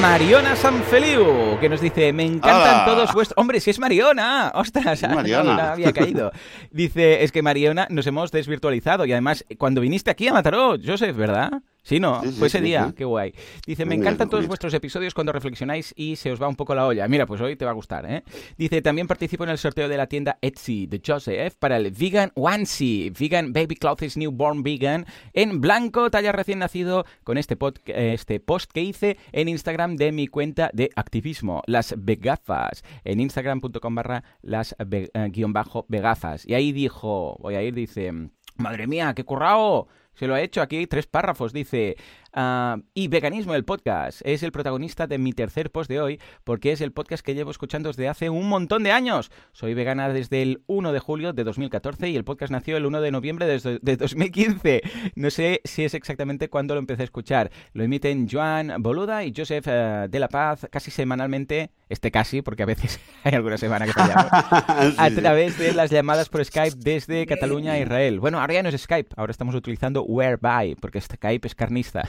[0.00, 3.36] Mariona Sanfeliu, que nos dice, me encantan todos vuestros...
[3.36, 5.42] Hombre, si es Mariona, ostras, Mariona.
[5.56, 6.32] no había caído.
[6.70, 11.14] Dice, es que Mariona nos hemos desvirtualizado y además cuando viniste aquí a Mataró, Joseph,
[11.16, 11.62] ¿verdad?
[11.82, 12.94] Sí, no, Sí, fue ese sí, día, sí.
[12.94, 13.34] qué guay.
[13.66, 16.86] Dice, me encantan todos vuestros episodios cuando reflexionáis y se os va un poco la
[16.86, 17.08] olla.
[17.08, 18.22] Mira, pues hoy te va a gustar, ¿eh?
[18.58, 22.32] Dice, también participo en el sorteo de la tienda Etsy de Joseph para el Vegan
[22.34, 28.40] Onesie, Vegan Baby Clothes Newborn Vegan, en blanco, talla recién nacido, con este, pod- este
[28.40, 34.22] post que hice en Instagram de mi cuenta de activismo, las Vegafas, en instagram.com barra
[34.42, 36.46] las eh, guion bajo Vegafas.
[36.46, 38.12] Y ahí dijo, voy a ir, dice,
[38.56, 39.88] madre mía, qué currao.
[40.20, 41.54] Se lo ha hecho aquí tres párrafos.
[41.54, 41.96] Dice,
[42.32, 46.72] ah, y Veganismo, el podcast, es el protagonista de mi tercer post de hoy porque
[46.72, 49.30] es el podcast que llevo escuchando desde hace un montón de años.
[49.52, 53.00] Soy vegana desde el 1 de julio de 2014 y el podcast nació el 1
[53.00, 54.82] de noviembre de, de 2015.
[55.14, 57.50] No sé si es exactamente cuándo lo empecé a escuchar.
[57.72, 61.70] Lo emiten Joan Boluda y Joseph eh, de la Paz casi semanalmente.
[61.88, 65.20] Este casi, porque a veces hay alguna semana que fallamos a Sí, sí.
[65.20, 68.20] través de las llamadas por Skype desde Cataluña a Israel.
[68.20, 72.08] Bueno, ahora ya no es Skype, ahora estamos utilizando Whereby, porque Skype es carnista.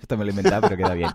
[0.00, 1.10] Esto me lo he inventado, pero queda bien.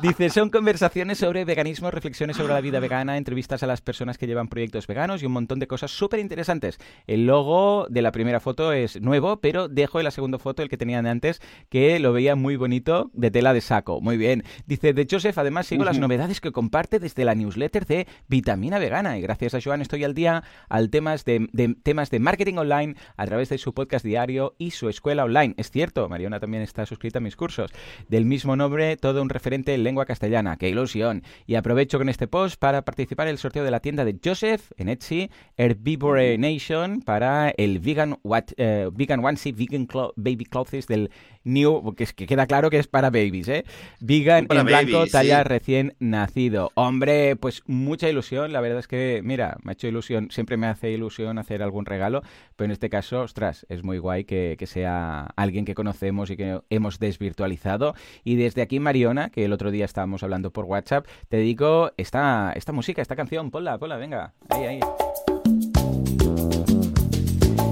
[0.00, 4.26] Dice, son conversaciones sobre veganismo, reflexiones sobre la vida vegana, entrevistas a las personas que
[4.26, 6.78] llevan proyectos veganos y un montón de cosas súper interesantes.
[7.06, 10.68] El logo de la primera foto es nuevo, pero dejo en la segunda foto el
[10.68, 14.00] que tenían de antes, que lo veía muy bonito, de tela de saco.
[14.00, 14.44] Muy bien.
[14.66, 19.18] Dice, de Joseph, además sigo las novedades que comparte desde la newsletter de Vitamina Vegana.
[19.18, 22.96] Y gracias a Joan estoy al día al temas de, de- temas de marketing online
[23.16, 25.54] a través de su podcast diario y su escuela online.
[25.56, 27.70] Es cierto, Mariona también está suscrita a mis cursos.
[28.08, 30.56] Del mismo nombre, todo un referente en lengua castellana.
[30.56, 31.22] ¡Qué ilusión!
[31.46, 34.70] Y aprovecho con este post para participar en el sorteo de la tienda de Joseph
[34.76, 40.86] en Etsy, Herbivore Nation, para el Vegan, what, eh, vegan Onesie Vegan Clo- Baby Clothes
[40.86, 41.10] del
[41.44, 43.64] New, que, es, que queda claro que es para babies, ¿eh?
[44.00, 45.48] Vegan Para en blanco, talla sí.
[45.48, 46.70] recién nacido.
[46.74, 48.52] Hombre, pues mucha ilusión.
[48.52, 50.28] La verdad es que, mira, me ha hecho ilusión.
[50.30, 52.22] Siempre me hace ilusión hacer algún regalo,
[52.56, 56.36] pero en este caso, ostras, es muy guay que, que sea alguien que conocemos y
[56.36, 57.94] que hemos desvirtualizado.
[58.24, 62.52] Y desde aquí, Mariona, que el otro día estábamos hablando por WhatsApp, te digo esta,
[62.54, 63.50] esta música, esta canción.
[63.50, 64.34] Ponla, ponla, venga.
[64.48, 64.80] Ahí, ahí.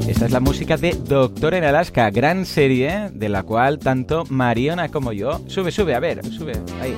[0.08, 4.90] Esta es la música de Doctor en Alaska, gran serie de la cual tanto Mariona
[4.90, 5.40] como yo.
[5.48, 6.52] Sube, sube, a ver, sube.
[6.80, 6.94] Ahí.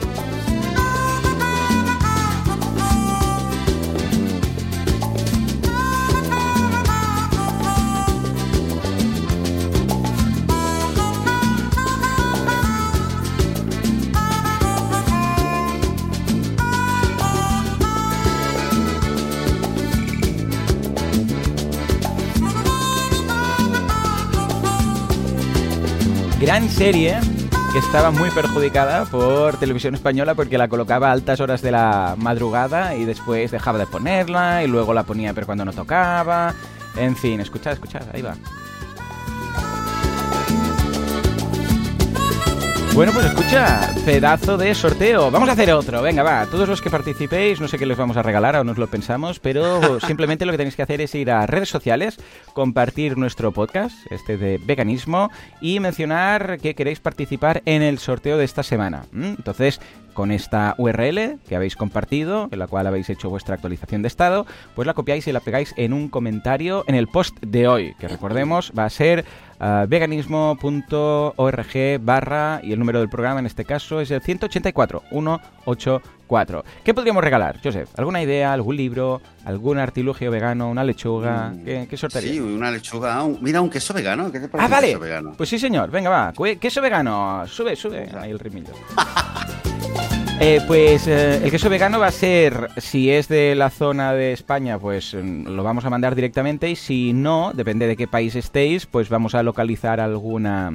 [26.46, 27.18] Gran serie
[27.72, 32.14] que estaba muy perjudicada por televisión española porque la colocaba a altas horas de la
[32.16, 36.54] madrugada y después dejaba de ponerla y luego la ponía pero cuando no tocaba.
[36.94, 38.36] En fin, escuchad, escuchad, ahí va.
[42.96, 45.30] Bueno, pues escucha, pedazo de sorteo.
[45.30, 46.00] Vamos a hacer otro.
[46.00, 46.46] Venga, va.
[46.46, 49.38] Todos los que participéis, no sé qué les vamos a regalar, aún nos lo pensamos,
[49.38, 52.18] pero simplemente lo que tenéis que hacer es ir a redes sociales,
[52.54, 55.30] compartir nuestro podcast, este de veganismo,
[55.60, 59.04] y mencionar que queréis participar en el sorteo de esta semana.
[59.12, 59.28] ¿m?
[59.28, 59.78] Entonces,
[60.14, 64.46] con esta URL que habéis compartido, en la cual habéis hecho vuestra actualización de estado,
[64.74, 68.08] pues la copiáis y la pegáis en un comentario en el post de hoy, que
[68.08, 69.26] recordemos va a ser
[69.88, 76.64] veganismo.org barra y el número del programa en este caso es el 184 184.
[76.84, 77.88] ¿Qué podríamos regalar, Joseph?
[77.96, 81.52] ¿Alguna idea, algún libro, algún artilugio vegano, una lechuga?
[81.64, 82.32] ¿Qué, qué sortearía?
[82.32, 83.22] Sí, una lechuga.
[83.22, 84.30] un- mira, un queso vegano.
[84.32, 84.88] ¿Qué te parece Ah, vale.
[84.88, 85.32] queso vegano?
[85.36, 85.90] Pues sí, señor.
[85.90, 86.32] Venga, va.
[86.58, 87.44] Queso vegano.
[87.46, 88.08] Sube, sube.
[88.18, 88.72] Ahí el ritmillo.
[90.38, 94.32] Eh, pues eh, el queso vegano va a ser, si es de la zona de
[94.32, 98.34] España, pues mm, lo vamos a mandar directamente y si no, depende de qué país
[98.36, 100.70] estéis, pues vamos a localizar alguna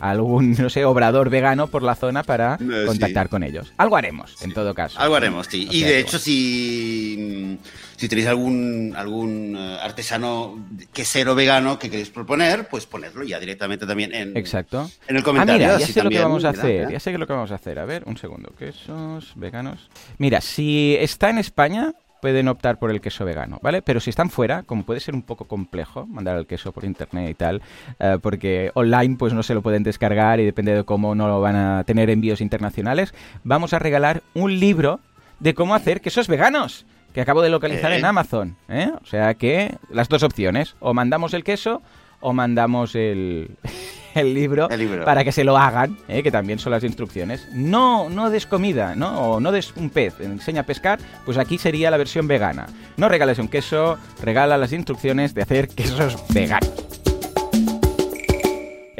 [0.00, 3.30] algún, no sé, obrador vegano por la zona para Eh, contactar sí.
[3.30, 3.72] con ellos.
[3.76, 4.98] Algo haremos, en todo caso.
[4.98, 5.66] Algo haremos, sí.
[5.70, 7.58] O Y de hecho, si,
[7.96, 10.58] si tenéis algún, algún eh, artesano
[10.92, 14.90] quesero vegano que queréis proponer, pues ponerlo ya directamente también en, Exacto.
[15.06, 15.66] en el Ah, comentario.
[15.66, 16.90] mira, ya sé lo que vamos a hacer.
[16.90, 17.78] Ya sé lo que vamos a hacer.
[17.78, 18.52] A ver, un segundo.
[18.58, 19.90] Quesos veganos.
[20.18, 23.82] Mira, si está en España, pueden optar por el queso vegano, ¿vale?
[23.82, 27.30] Pero si están fuera, como puede ser un poco complejo mandar el queso por internet
[27.30, 27.62] y tal,
[27.98, 31.40] eh, porque online pues no se lo pueden descargar y depende de cómo no lo
[31.40, 35.00] van a tener envíos internacionales, vamos a regalar un libro
[35.38, 37.98] de cómo hacer quesos veganos que acabo de localizar Eh.
[37.98, 38.90] en Amazon, ¿eh?
[39.02, 41.82] O sea que las dos opciones, o mandamos el queso
[42.20, 43.56] o mandamos el,
[44.14, 45.04] el libro El libro.
[45.04, 46.22] para que se lo hagan, ¿eh?
[46.22, 47.48] que también son las instrucciones.
[47.52, 49.20] No, no des comida, ¿no?
[49.20, 52.66] O no des un pez, enseña a pescar, pues aquí sería la versión vegana.
[52.96, 56.99] No regales un queso, regala las instrucciones de hacer quesos veganos.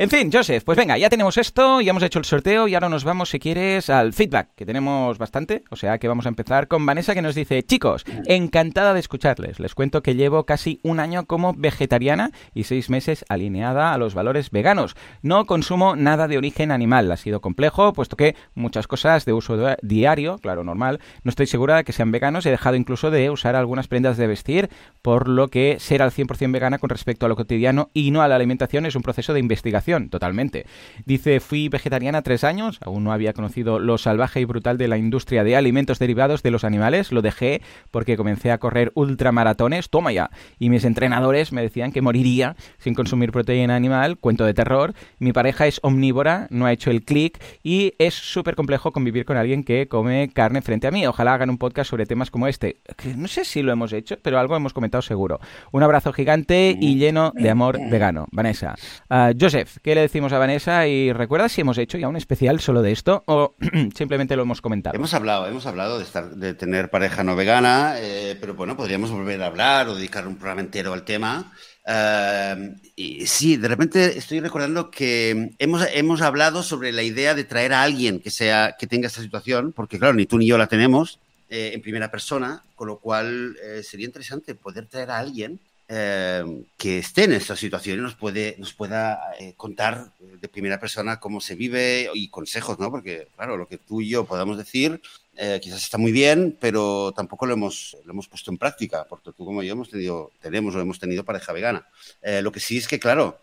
[0.00, 2.88] En fin, Joseph, pues venga, ya tenemos esto, ya hemos hecho el sorteo y ahora
[2.88, 5.62] nos vamos, si quieres, al feedback, que tenemos bastante.
[5.68, 9.60] O sea que vamos a empezar con Vanessa que nos dice, chicos, encantada de escucharles.
[9.60, 14.14] Les cuento que llevo casi un año como vegetariana y seis meses alineada a los
[14.14, 14.96] valores veganos.
[15.20, 17.12] No consumo nada de origen animal.
[17.12, 21.76] Ha sido complejo, puesto que muchas cosas de uso diario, claro, normal, no estoy segura
[21.76, 22.46] de que sean veganos.
[22.46, 24.70] He dejado incluso de usar algunas prendas de vestir,
[25.02, 28.28] por lo que ser al 100% vegana con respecto a lo cotidiano y no a
[28.28, 30.66] la alimentación es un proceso de investigación, totalmente.
[31.04, 34.98] Dice, fui vegetariana tres años, aún no había conocido lo salvaje y brutal de la
[34.98, 40.12] industria de alimentos derivados de los animales, lo dejé porque comencé a correr ultramaratones, toma
[40.12, 44.94] ya, y mis entrenadores me decían que moriría sin consumir proteína animal, cuento de terror,
[45.18, 49.36] mi pareja es omnívora, no ha hecho el clic y es súper complejo convivir con
[49.36, 51.06] alguien que come carne frente a mí.
[51.06, 54.16] Ojalá hagan un podcast sobre temas como este, que no sé si lo hemos hecho,
[54.22, 55.40] pero algo hemos comentado seguro.
[55.72, 58.26] Un abrazo gigante y lleno de amor vegano.
[58.32, 58.74] Vanessa.
[59.08, 60.86] Uh, Joseph, ¿qué le decimos a Vanessa?
[60.86, 63.54] Y recuerda si hemos hecho ya un especial solo de esto o
[63.94, 64.94] simplemente lo hemos comentado.
[64.94, 69.10] Hemos hablado, hemos hablado de, estar, de tener pareja no vegana, eh, pero bueno, podríamos
[69.10, 71.52] volver a hablar o dedicar un programa entero al tema.
[71.86, 77.44] Uh, y sí, de repente estoy recordando que hemos, hemos hablado sobre la idea de
[77.44, 80.58] traer a alguien que, sea, que tenga esta situación, porque claro, ni tú ni yo
[80.58, 85.18] la tenemos eh, en primera persona, con lo cual eh, sería interesante poder traer a
[85.18, 85.58] alguien
[85.92, 86.44] eh,
[86.76, 91.18] que esté en esta situación y nos, puede, nos pueda eh, contar de primera persona
[91.18, 92.92] cómo se vive y consejos, ¿no?
[92.92, 95.02] Porque, claro, lo que tú y yo podamos decir
[95.36, 99.32] eh, quizás está muy bien, pero tampoco lo hemos, lo hemos puesto en práctica, porque
[99.32, 101.88] tú como yo hemos tenido, tenemos o hemos tenido pareja vegana.
[102.22, 103.40] lo que sí es que, claro,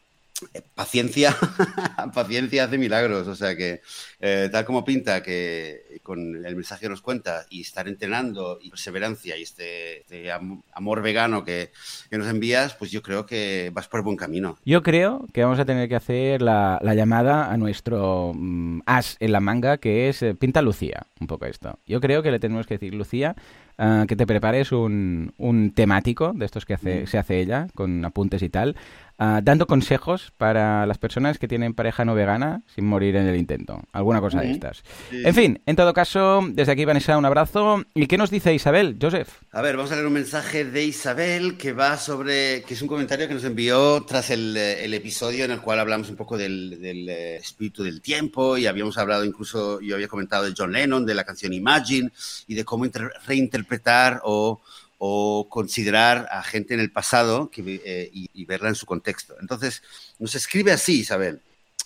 [0.76, 1.36] paciencia,
[2.14, 3.28] paciencia hace milagros.
[3.28, 3.82] O sea que,
[4.20, 8.70] eh, tal como pinta, que con el mensaje que nos cuenta y estar entrenando y
[8.70, 11.72] perseverancia y este, este amor vegano que,
[12.10, 14.58] que, nos envías, pues yo creo que vas por buen camino.
[14.66, 19.18] Yo creo que vamos a tener que hacer la, la llamada a nuestro um, as
[19.20, 21.80] en la manga, que es eh, Pinta Lucía, un poco esto.
[21.86, 23.36] Yo creo que le tenemos que decir, Lucía,
[23.78, 27.08] uh, que te prepares un, un, temático de estos que hace, mm.
[27.08, 28.76] se hace ella, con apuntes y tal,
[29.20, 33.36] uh, dando consejos para las personas que tienen pareja no vegana sin morir en el
[33.36, 33.82] intento.
[33.92, 34.84] Alguna cosa de estas.
[35.10, 35.22] Sí.
[35.24, 37.84] En fin, en todo caso, desde aquí, Vanessa, un abrazo.
[37.94, 39.30] ¿Y qué nos dice Isabel, Joseph?
[39.52, 42.88] A ver, vamos a leer un mensaje de Isabel que va sobre, que es un
[42.88, 46.80] comentario que nos envió tras el, el episodio en el cual hablamos un poco del,
[46.82, 51.06] del eh, espíritu del tiempo y habíamos hablado incluso, yo había comentado de John Lennon,
[51.06, 52.12] de la canción Imagine
[52.48, 52.86] y de cómo
[53.26, 54.62] reinterpretar o,
[54.98, 59.36] o, considerar a gente en el pasado que, eh, y, y, verla en su contexto.
[59.40, 59.84] Entonces,
[60.20, 61.42] nos escribe así, Isabel.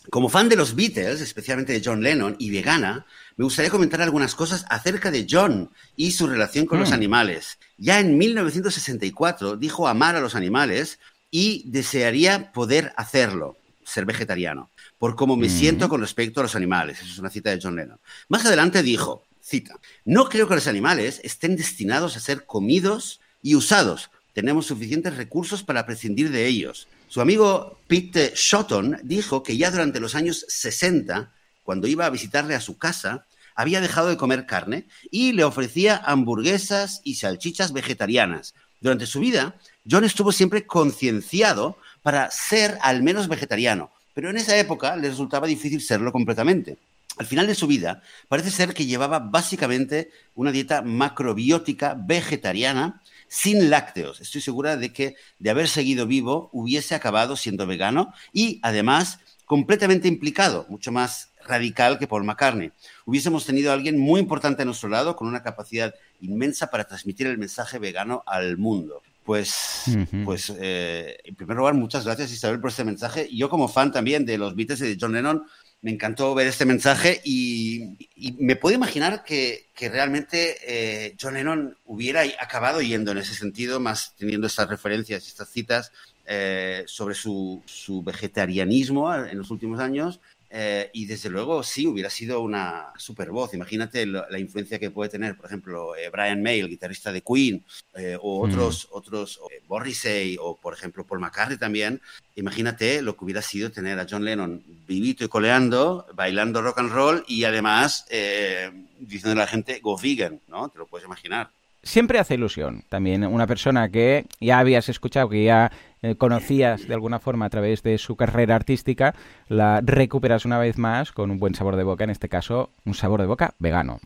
[0.10, 3.06] Como fan de los Beatles, especialmente de John Lennon y vegana,
[3.38, 6.82] me gustaría comentar algunas cosas acerca de John y su relación con mm.
[6.82, 7.60] los animales.
[7.78, 15.15] Ya en 1964 dijo amar a los animales y desearía poder hacerlo, ser vegetariano, por
[15.15, 15.52] cómo me mm.
[15.52, 17.00] siento con respecto a los animales.
[17.00, 18.00] Eso es una cita de John Lennon.
[18.28, 19.80] Más adelante dijo, Cita.
[20.06, 24.10] No creo que los animales estén destinados a ser comidos y usados.
[24.34, 26.88] Tenemos suficientes recursos para prescindir de ellos.
[27.08, 31.32] Su amigo Pete Shotton dijo que ya durante los años 60,
[31.63, 33.25] cuando iba a visitarle a su casa,
[33.56, 38.54] había dejado de comer carne y le ofrecía hamburguesas y salchichas vegetarianas.
[38.80, 39.56] Durante su vida,
[39.89, 45.47] John estuvo siempre concienciado para ser al menos vegetariano, pero en esa época le resultaba
[45.47, 46.77] difícil serlo completamente.
[47.21, 53.69] Al final de su vida, parece ser que llevaba básicamente una dieta macrobiótica vegetariana sin
[53.69, 54.21] lácteos.
[54.21, 60.07] Estoy segura de que de haber seguido vivo hubiese acabado siendo vegano y además completamente
[60.07, 62.71] implicado, mucho más radical que Paul McCartney.
[63.05, 67.27] Hubiésemos tenido a alguien muy importante a nuestro lado con una capacidad inmensa para transmitir
[67.27, 69.03] el mensaje vegano al mundo.
[69.23, 70.25] Pues, uh -huh.
[70.25, 73.29] pues eh, en primer lugar, muchas gracias Isabel por este mensaje.
[73.31, 75.45] Yo como fan también de los Beatles y de John Lennon,
[75.81, 81.75] me encantó ver este mensaje y, y me puedo imaginar que, realmente eh, John Lennon
[81.85, 85.91] hubiera acabado yendo en ese sentido, más teniendo estas referencias, estas citas
[86.27, 90.19] eh, sobre su, su, vegetarianismo en los últimos años.
[90.53, 93.53] Eh, y desde luego, sí, hubiera sido una super voz.
[93.53, 97.21] Imagínate la, la influencia que puede tener, por ejemplo, eh, Brian May, el guitarrista de
[97.21, 97.63] Queen,
[97.95, 98.97] eh, o otros, mm.
[98.97, 102.01] otros Morrissey, o por ejemplo Paul McCartney también.
[102.35, 106.91] Imagínate lo que hubiera sido tener a John Lennon vivito y coleando, bailando rock and
[106.91, 110.67] roll y además eh, diciendo a la gente, go vegan, ¿no?
[110.67, 111.49] Te lo puedes imaginar
[111.83, 115.71] siempre hace ilusión también una persona que ya habías escuchado, que ya
[116.03, 119.13] eh, conocías de alguna forma a través de su carrera artística,
[119.47, 122.95] la recuperas una vez más con un buen sabor de boca, en este caso un
[122.95, 123.99] sabor de boca vegano.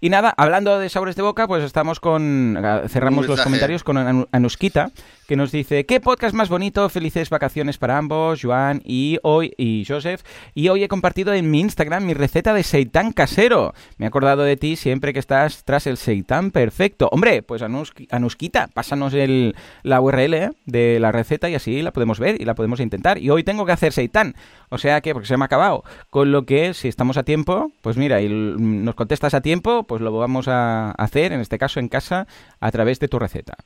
[0.00, 2.56] Y nada, hablando de sabores de boca, pues estamos con...
[2.86, 4.92] Cerramos los comentarios con Anuskita,
[5.26, 6.88] que nos dice, ¿qué podcast más bonito?
[6.88, 10.22] Felices vacaciones para ambos, Joan y hoy y Joseph.
[10.54, 13.74] Y hoy he compartido en mi Instagram mi receta de seitán casero.
[13.98, 17.08] Me he acordado de ti siempre que estás tras el seitán perfecto.
[17.10, 20.50] Hombre, pues Anuskita, pásanos el, la URL ¿eh?
[20.66, 23.18] de la receta y así la podemos ver y la podemos intentar.
[23.18, 24.34] Y hoy tengo que hacer seitán,
[24.68, 25.84] o sea que, porque se me ha acabado.
[26.10, 30.00] Con lo que, si estamos a tiempo, pues mira, y nos contestas a tiempo, pues
[30.00, 32.26] lo vamos a hacer, en este caso en casa,
[32.60, 33.56] a través de tu receta.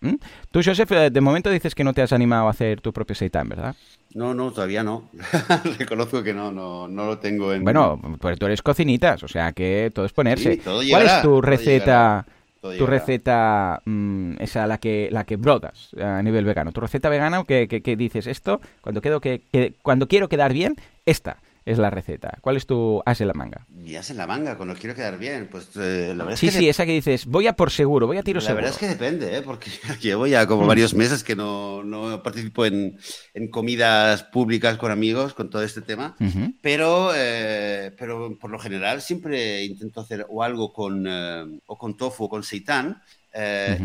[0.50, 3.14] Tú, Joseph, eh, de momento dices que no te has animado a hacer tu propio
[3.14, 3.74] seitan, ¿verdad?
[4.14, 5.10] No, no, todavía no.
[5.78, 7.64] Reconozco que no, no, no lo tengo en...
[7.64, 10.58] Bueno, pues tú eres cocinitas, o sea que todo es ponerse.
[10.58, 12.26] ¿Cuál es tu receta...
[12.60, 16.72] tu receta, mm, esa la que la que brodas a nivel vegano.
[16.72, 19.42] Tu receta vegana que, que, dices esto, cuando, quedo que,
[19.82, 21.38] cuando quiero quedar bien, esta
[21.68, 22.38] es la receta.
[22.40, 23.66] ¿Cuál es tu as en la manga?
[23.68, 25.48] Mi as en la manga, cuando quiero quedar bien.
[25.50, 28.06] Pues eh, la verdad sí, es que sí, esa que dices, voy a por seguro,
[28.06, 28.62] voy a tiro seguro.
[28.62, 29.42] La verdad es que depende, ¿eh?
[29.42, 30.66] porque llevo ya como mm.
[30.66, 32.98] varios meses que no, no participo en,
[33.34, 36.16] en, comidas públicas con amigos con todo este tema,
[36.62, 41.96] pero, eh, pero por lo general siempre intento hacer o algo con, eh, o con
[41.96, 43.02] tofu o con seitán,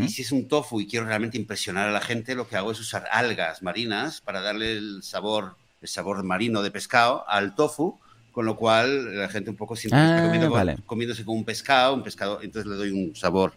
[0.02, 2.72] Y si es un tofu y quiero realmente impresionar a la gente, lo que hago
[2.72, 7.98] es usar algas marinas para darle el sabor el sabor marino de pescado al tofu,
[8.32, 12.40] con lo cual la gente un poco siempre ah, comiéndose con un pescado, un pescado,
[12.42, 13.52] entonces le doy un sabor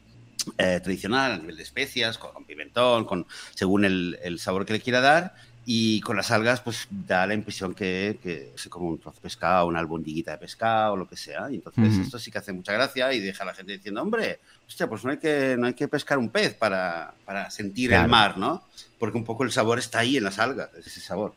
[0.58, 3.26] eh, tradicional a nivel de especias, con, pimentón, con,
[3.56, 5.36] según el, el, sabor que le quiera dar.
[5.66, 9.22] Y con las algas, pues da la impresión que, que se come un trozo de
[9.22, 11.48] pescado, una albondiguita de pescado, o lo que sea.
[11.52, 14.40] Y entonces esto sí que hace mucha gracia y deja a la gente diciendo, hombre,
[14.66, 18.08] hostia, pues no hay que, no hay que pescar un pez para, para sentir el
[18.08, 18.64] mar, ¿no?
[18.98, 21.34] Porque un poco el sabor está ahí en las algas, ese sabor.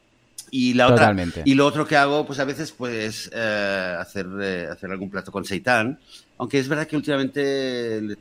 [0.51, 1.15] Y la otra,
[1.45, 5.31] y lo otro que hago, pues a veces, pues eh, hacer, eh, hacer algún plato
[5.31, 5.99] con seitán.
[6.41, 8.19] Aunque es verdad que últimamente, el,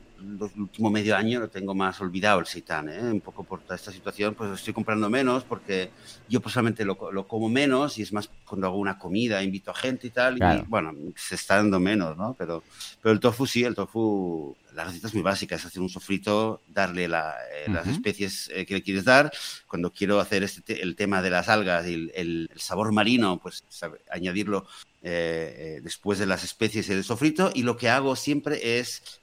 [0.58, 2.90] último medio año, lo tengo más olvidado el seitán.
[2.90, 3.00] ¿eh?
[3.00, 5.88] Un poco por toda esta situación, pues estoy comprando menos porque
[6.28, 9.74] yo personalmente lo, lo, como menos y es más cuando hago una comida, invito a
[9.74, 10.36] gente y tal.
[10.36, 12.34] Y bueno, se está dando menos, ¿no?
[12.38, 12.62] Pero,
[13.00, 16.60] pero el tofu sí, el tofu la receta es muy básica, es hacer un sofrito,
[16.68, 19.32] darle la, eh, las especies eh, que le quieres dar.
[19.66, 23.64] Cuando quiero hacer este el tema de las algas y el, el, sabor marino, pues
[24.10, 24.66] añadirlo
[25.02, 27.50] eh, después de las especies y el sofrito.
[27.54, 29.20] Y lo que hago siempre es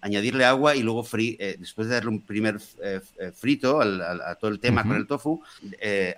[0.00, 2.60] añadirle agua y luego, después de darle un primer
[3.34, 5.42] frito a todo el tema con el tofu,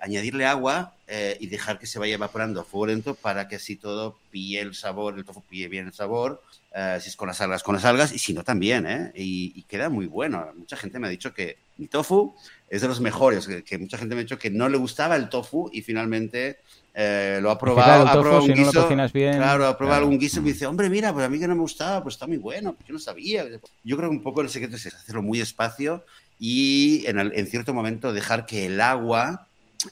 [0.01, 0.95] añadirle agua
[1.39, 4.75] y dejar que se vaya evaporando a fuego lento para que así todo pille el
[4.75, 6.41] sabor, el tofu pille bien el sabor
[6.73, 9.11] eh, si es con las algas, con las algas, y si no también, ¿eh?
[9.13, 10.51] Y, queda muy bueno.
[10.55, 12.33] Mucha gente me ha dicho que mi tofu
[12.69, 15.29] es de los mejores, que, mucha gente me ha dicho que no le gustaba el
[15.29, 16.59] tofu y finalmente
[16.93, 20.53] eh, lo ha probado, ha probado un guiso, claro, ha probado algún guiso y me
[20.53, 22.89] dice, hombre, mira, pues a mí que no me gustaba, pues está muy bueno, porque
[22.89, 23.45] yo no sabía.
[23.83, 26.03] Yo creo que un poco el secreto es hacerlo muy despacio
[26.39, 29.47] y en, en cierto momento dejar que el agua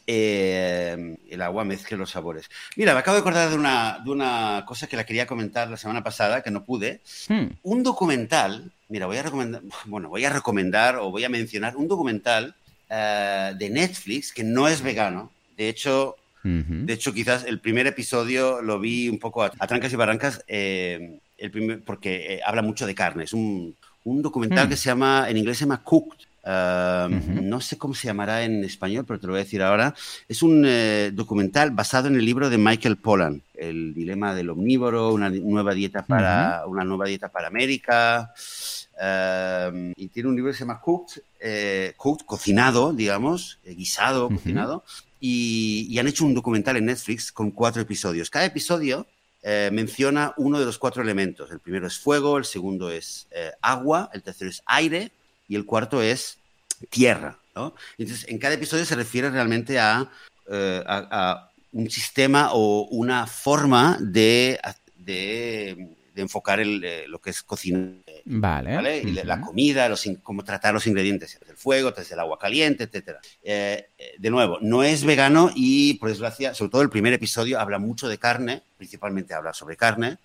[0.08, 2.50] eh, el agua mezcle los sabores.
[2.76, 5.78] Mira, me acabo de acordar de una, de una cosa que la quería comentar la
[5.78, 7.02] semana pasada, que no pude.
[7.28, 7.48] Hmm.
[7.64, 11.88] Un documental, mira, voy a recomendar, bueno, voy a recomendar o voy a mencionar un
[11.88, 12.56] documental
[12.90, 15.32] eh, de Netflix que no es vegano.
[15.58, 19.96] De hecho, de hecho, quizás el primer episodio lo vi un poco a, trancas y
[19.96, 23.26] barrancas, eh, el primer, porque habla mucho de carne.
[23.26, 24.70] Es un, un documental hmm.
[24.70, 29.06] que se llama, en inglés se llama Cooked, no sé cómo se llamará en español,
[29.06, 29.94] pero te lo voy a decir ahora.
[30.28, 35.14] Es un eh, documental basado en el libro de Michael Pollan, El dilema del omnívoro,
[35.14, 38.34] una nueva dieta para, una nueva dieta para América.
[39.96, 44.84] Y tiene un libro que se llama Cooked, eh, cooked cocinado, digamos, eh, guisado, cocinado.
[45.20, 48.30] Y, han hecho un documental en Netflix con cuatro episodios.
[48.30, 49.08] Cada episodio
[49.72, 51.50] menciona uno de los cuatro elementos.
[51.50, 53.28] El primero es fuego, el segundo es
[53.62, 55.12] agua, el tercero es aire
[55.48, 56.40] y el cuarto es
[56.90, 57.38] tierra.
[57.56, 57.74] ¿no?
[57.98, 60.10] Entonces, en cada episodio se refiere realmente a,
[60.50, 60.84] eh,
[61.72, 64.60] un sistema o una forma de,
[64.96, 67.96] de, enfocar el, eh, lo que es cocina.
[68.26, 69.02] Vale.
[69.02, 73.18] Y la comida, los, cómo tratar los ingredientes, el fuego, desde el agua caliente, etc.
[73.44, 77.80] Eh, de nuevo, no es vegano y, por desgracia, sobre todo el primer episodio habla
[77.80, 80.18] mucho de carne, principalmente habla sobre carne,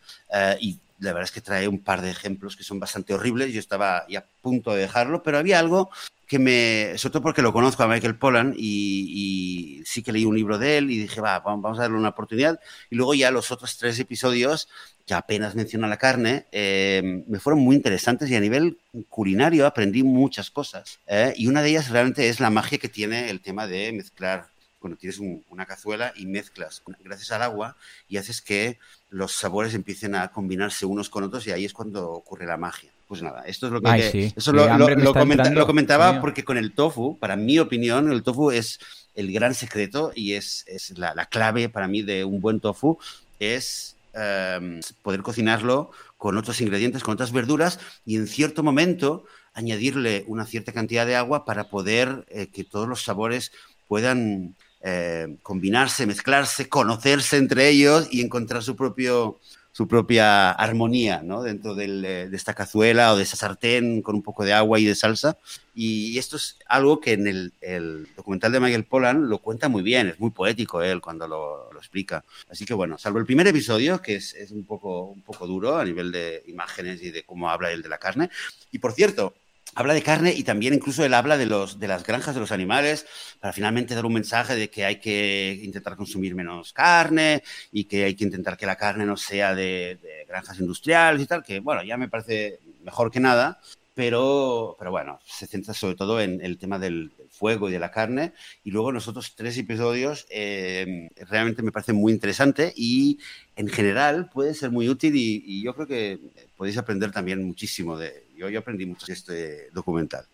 [0.61, 3.53] y la verdad es que trae un par de ejemplos que son bastante horribles.
[3.53, 5.91] Yo estaba ya a punto de dejarlo, pero había algo
[6.27, 10.37] que me, sobre todo porque lo conozco a Michael Pollan y, sí que leí un
[10.37, 12.59] libro de él y dije, va, vamos a darle una oportunidad.
[12.91, 14.69] Y luego ya los otros tres episodios,
[15.07, 18.79] que apenas menciona la carne, eh, me fueron muy interesantes y a nivel
[19.09, 20.99] culinario aprendí muchas cosas.
[21.07, 21.35] ¿eh?
[21.37, 24.49] Y una de ellas realmente es la magia que tiene el tema de mezclar
[24.79, 27.75] cuando tienes una cazuela y mezclas gracias al agua
[28.07, 28.79] y haces que
[29.09, 32.91] los sabores empiecen a combinarse unos con otros y ahí es cuando ocurre la magia.
[33.09, 34.33] Pues nada, esto es lo que...
[34.37, 38.79] Eso lo, comentaba porque con el tofu, para mi opinión, el tofu es
[39.15, 42.99] el gran secreto y es, la, clave para mí de un buen tofu,
[43.41, 50.25] es em, poder cocinarlo con otros ingredientes, con otras verduras y en cierto momento añadirle
[50.27, 53.53] una cierta cantidad de agua para poder eh, que todos los sabores
[53.87, 59.41] puedan eh, combinarse, mezclarse, conocerse entre ellos y encontrar su propio
[59.75, 61.43] su propia armonía ¿no?
[61.43, 64.85] dentro eh, de esta cazuela o de esa sartén con un poco de agua y
[64.85, 65.37] de salsa.
[65.75, 70.07] Y esto es algo que en el, documental de Michael Pollan lo cuenta muy bien,
[70.07, 72.25] es muy poético él cuando lo, explica.
[72.49, 75.77] Así que bueno, salvo el primer episodio, que es, es, un, poco, un poco duro
[75.77, 78.31] a nivel de imágenes y de cómo habla él de la carne.
[78.71, 79.35] Y por cierto,
[79.75, 82.53] habla de carne y también incluso él habla de, los, de las granjas de los
[82.53, 83.07] animales
[83.41, 88.05] para finalmente dar un mensaje de que hay que intentar consumir menos carne y que
[88.05, 89.99] hay que intentar que la carne no sea de,
[90.29, 93.61] granjas industriales y tal, que bueno, ya me parece mejor que nada,
[93.95, 97.91] pero, pero bueno, se centra sobre todo en el tema del, fuego y de la
[97.91, 98.33] carne.
[98.63, 103.19] Y luego nosotros tres episodios eh, realmente me parece muy interesante y
[103.57, 106.21] en general puede ser muy útil y yo creo que
[106.57, 110.25] podéis aprender también muchísimo de, yo, yo aprendí mucho este documental.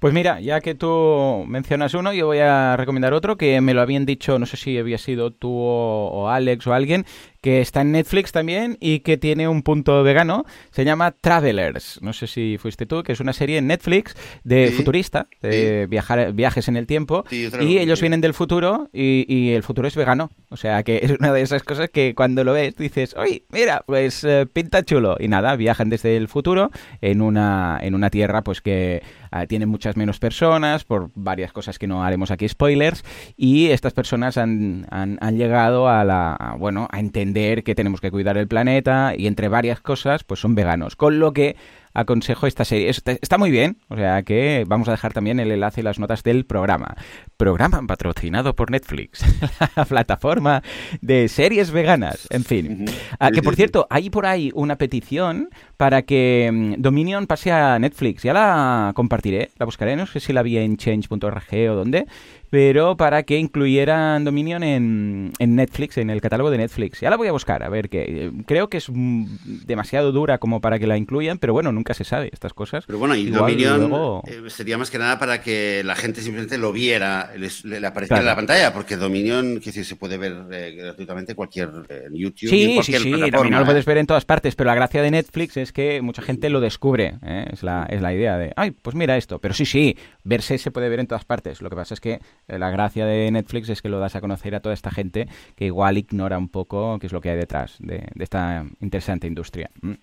[0.00, 3.80] Pues mira, ya que tú mencionas uno, yo voy a recomendar otro que me lo
[3.80, 7.06] habían dicho, no sé si había sido tú o, Alex o alguien,
[7.46, 10.44] que está en Netflix también y que tiene un punto vegano.
[10.72, 12.00] Se llama Travelers.
[12.02, 16.32] No sé si fuiste tú, que es una serie en Netflix de futurista, de viajar,
[16.32, 17.24] viajes en el tiempo.
[17.30, 20.28] y ellos vienen del futuro y, el futuro es vegano.
[20.48, 23.84] O sea que es una de esas cosas que cuando lo ves dices, oye, mira,
[23.86, 25.16] pues eh, pinta chulo.
[25.20, 29.04] Y nada, viajan desde el futuro en una, en una tierra pues que
[29.36, 33.04] Ah, tiene muchas menos personas por varias cosas que no haremos aquí spoilers
[33.36, 38.38] y estas personas han, han, llegado a la bueno a entender que tenemos que cuidar
[38.38, 41.56] el planeta y entre varias cosas pues son veganos con lo que
[41.96, 42.90] aconsejo esta serie.
[42.90, 46.22] Está, muy bien, o sea que vamos a dejar también el enlace y las notas
[46.22, 46.94] del programa.
[47.36, 49.24] Programa patrocinado por Netflix,
[49.76, 50.62] la plataforma
[51.00, 52.84] de series veganas, en fin.
[53.18, 57.78] Ah, que por cierto, hay por ahí una petición para que mm, Dominion pase a
[57.78, 58.22] Netflix.
[58.22, 62.06] Ya la compartiré, la buscaré, no sé si la vi en change.org o dónde,
[62.50, 67.00] pero para que incluyeran Dominion en, Netflix, en el catálogo de Netflix.
[67.00, 70.78] Ya la voy a buscar, a ver, que creo que es demasiado dura como para
[70.78, 72.84] que la incluyan, pero bueno, nunca se sabe estas cosas.
[72.86, 76.72] Pero bueno, y Dominion eh, sería más que nada para que la gente simplemente lo
[76.72, 81.70] viera, le, apareciera en la pantalla, porque Dominion, que se puede ver eh, gratuitamente cualquier,
[81.88, 82.50] en YouTube.
[82.50, 85.10] Sí, en sí, sí, Dominion lo puedes ver en todas partes, pero la gracia de
[85.10, 87.18] Netflix es que mucha gente lo descubre,
[87.50, 90.70] es, la, es la idea de, ay, pues mira esto, pero sí, sí, verse se
[90.70, 93.68] puede ver en todas partes, lo que pasa es que eh, la gracia de Netflix
[93.68, 96.98] es que lo das a conocer a toda esta gente que igual ignora un poco
[96.98, 99.70] qué es lo que hay detrás de, esta interesante industria.
[99.82, 99.94] Mm.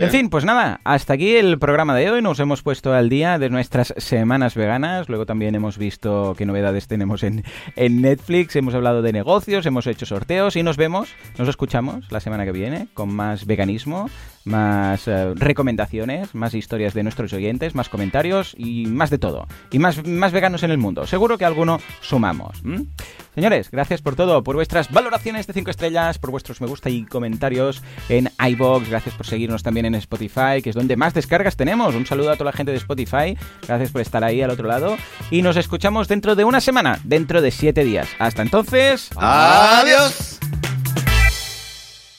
[0.00, 2.22] En fin, pues nada, hasta aquí el programa de hoy.
[2.22, 5.08] Nos hemos puesto al día de nuestras semanas veganas.
[5.08, 7.44] Luego también hemos visto qué novedades tenemos en,
[7.76, 8.54] en Netflix.
[8.56, 12.52] Hemos hablado de negocios, hemos hecho sorteos y nos vemos, nos escuchamos la semana que
[12.52, 14.08] viene con más veganismo,
[14.44, 19.46] más eh, recomendaciones, más historias de nuestros oyentes, más comentarios y más de todo.
[19.70, 21.06] Y más, más veganos en el mundo.
[21.06, 22.62] Seguro que alguno sumamos.
[23.34, 27.04] Señores, gracias por todo, por vuestras valoraciones de 5 estrellas, por vuestros me gusta y
[27.04, 28.88] comentarios en iBox.
[28.88, 31.94] Gracias por seguirnos también en Spotify, que es donde más descargas tenemos.
[31.94, 33.36] Un saludo a toda la gente de Spotify.
[33.66, 34.96] Gracias por estar ahí al otro lado.
[35.30, 38.08] Y nos escuchamos dentro de una semana, dentro de 7 días.
[38.18, 39.10] Hasta entonces.
[39.16, 40.31] Adiós.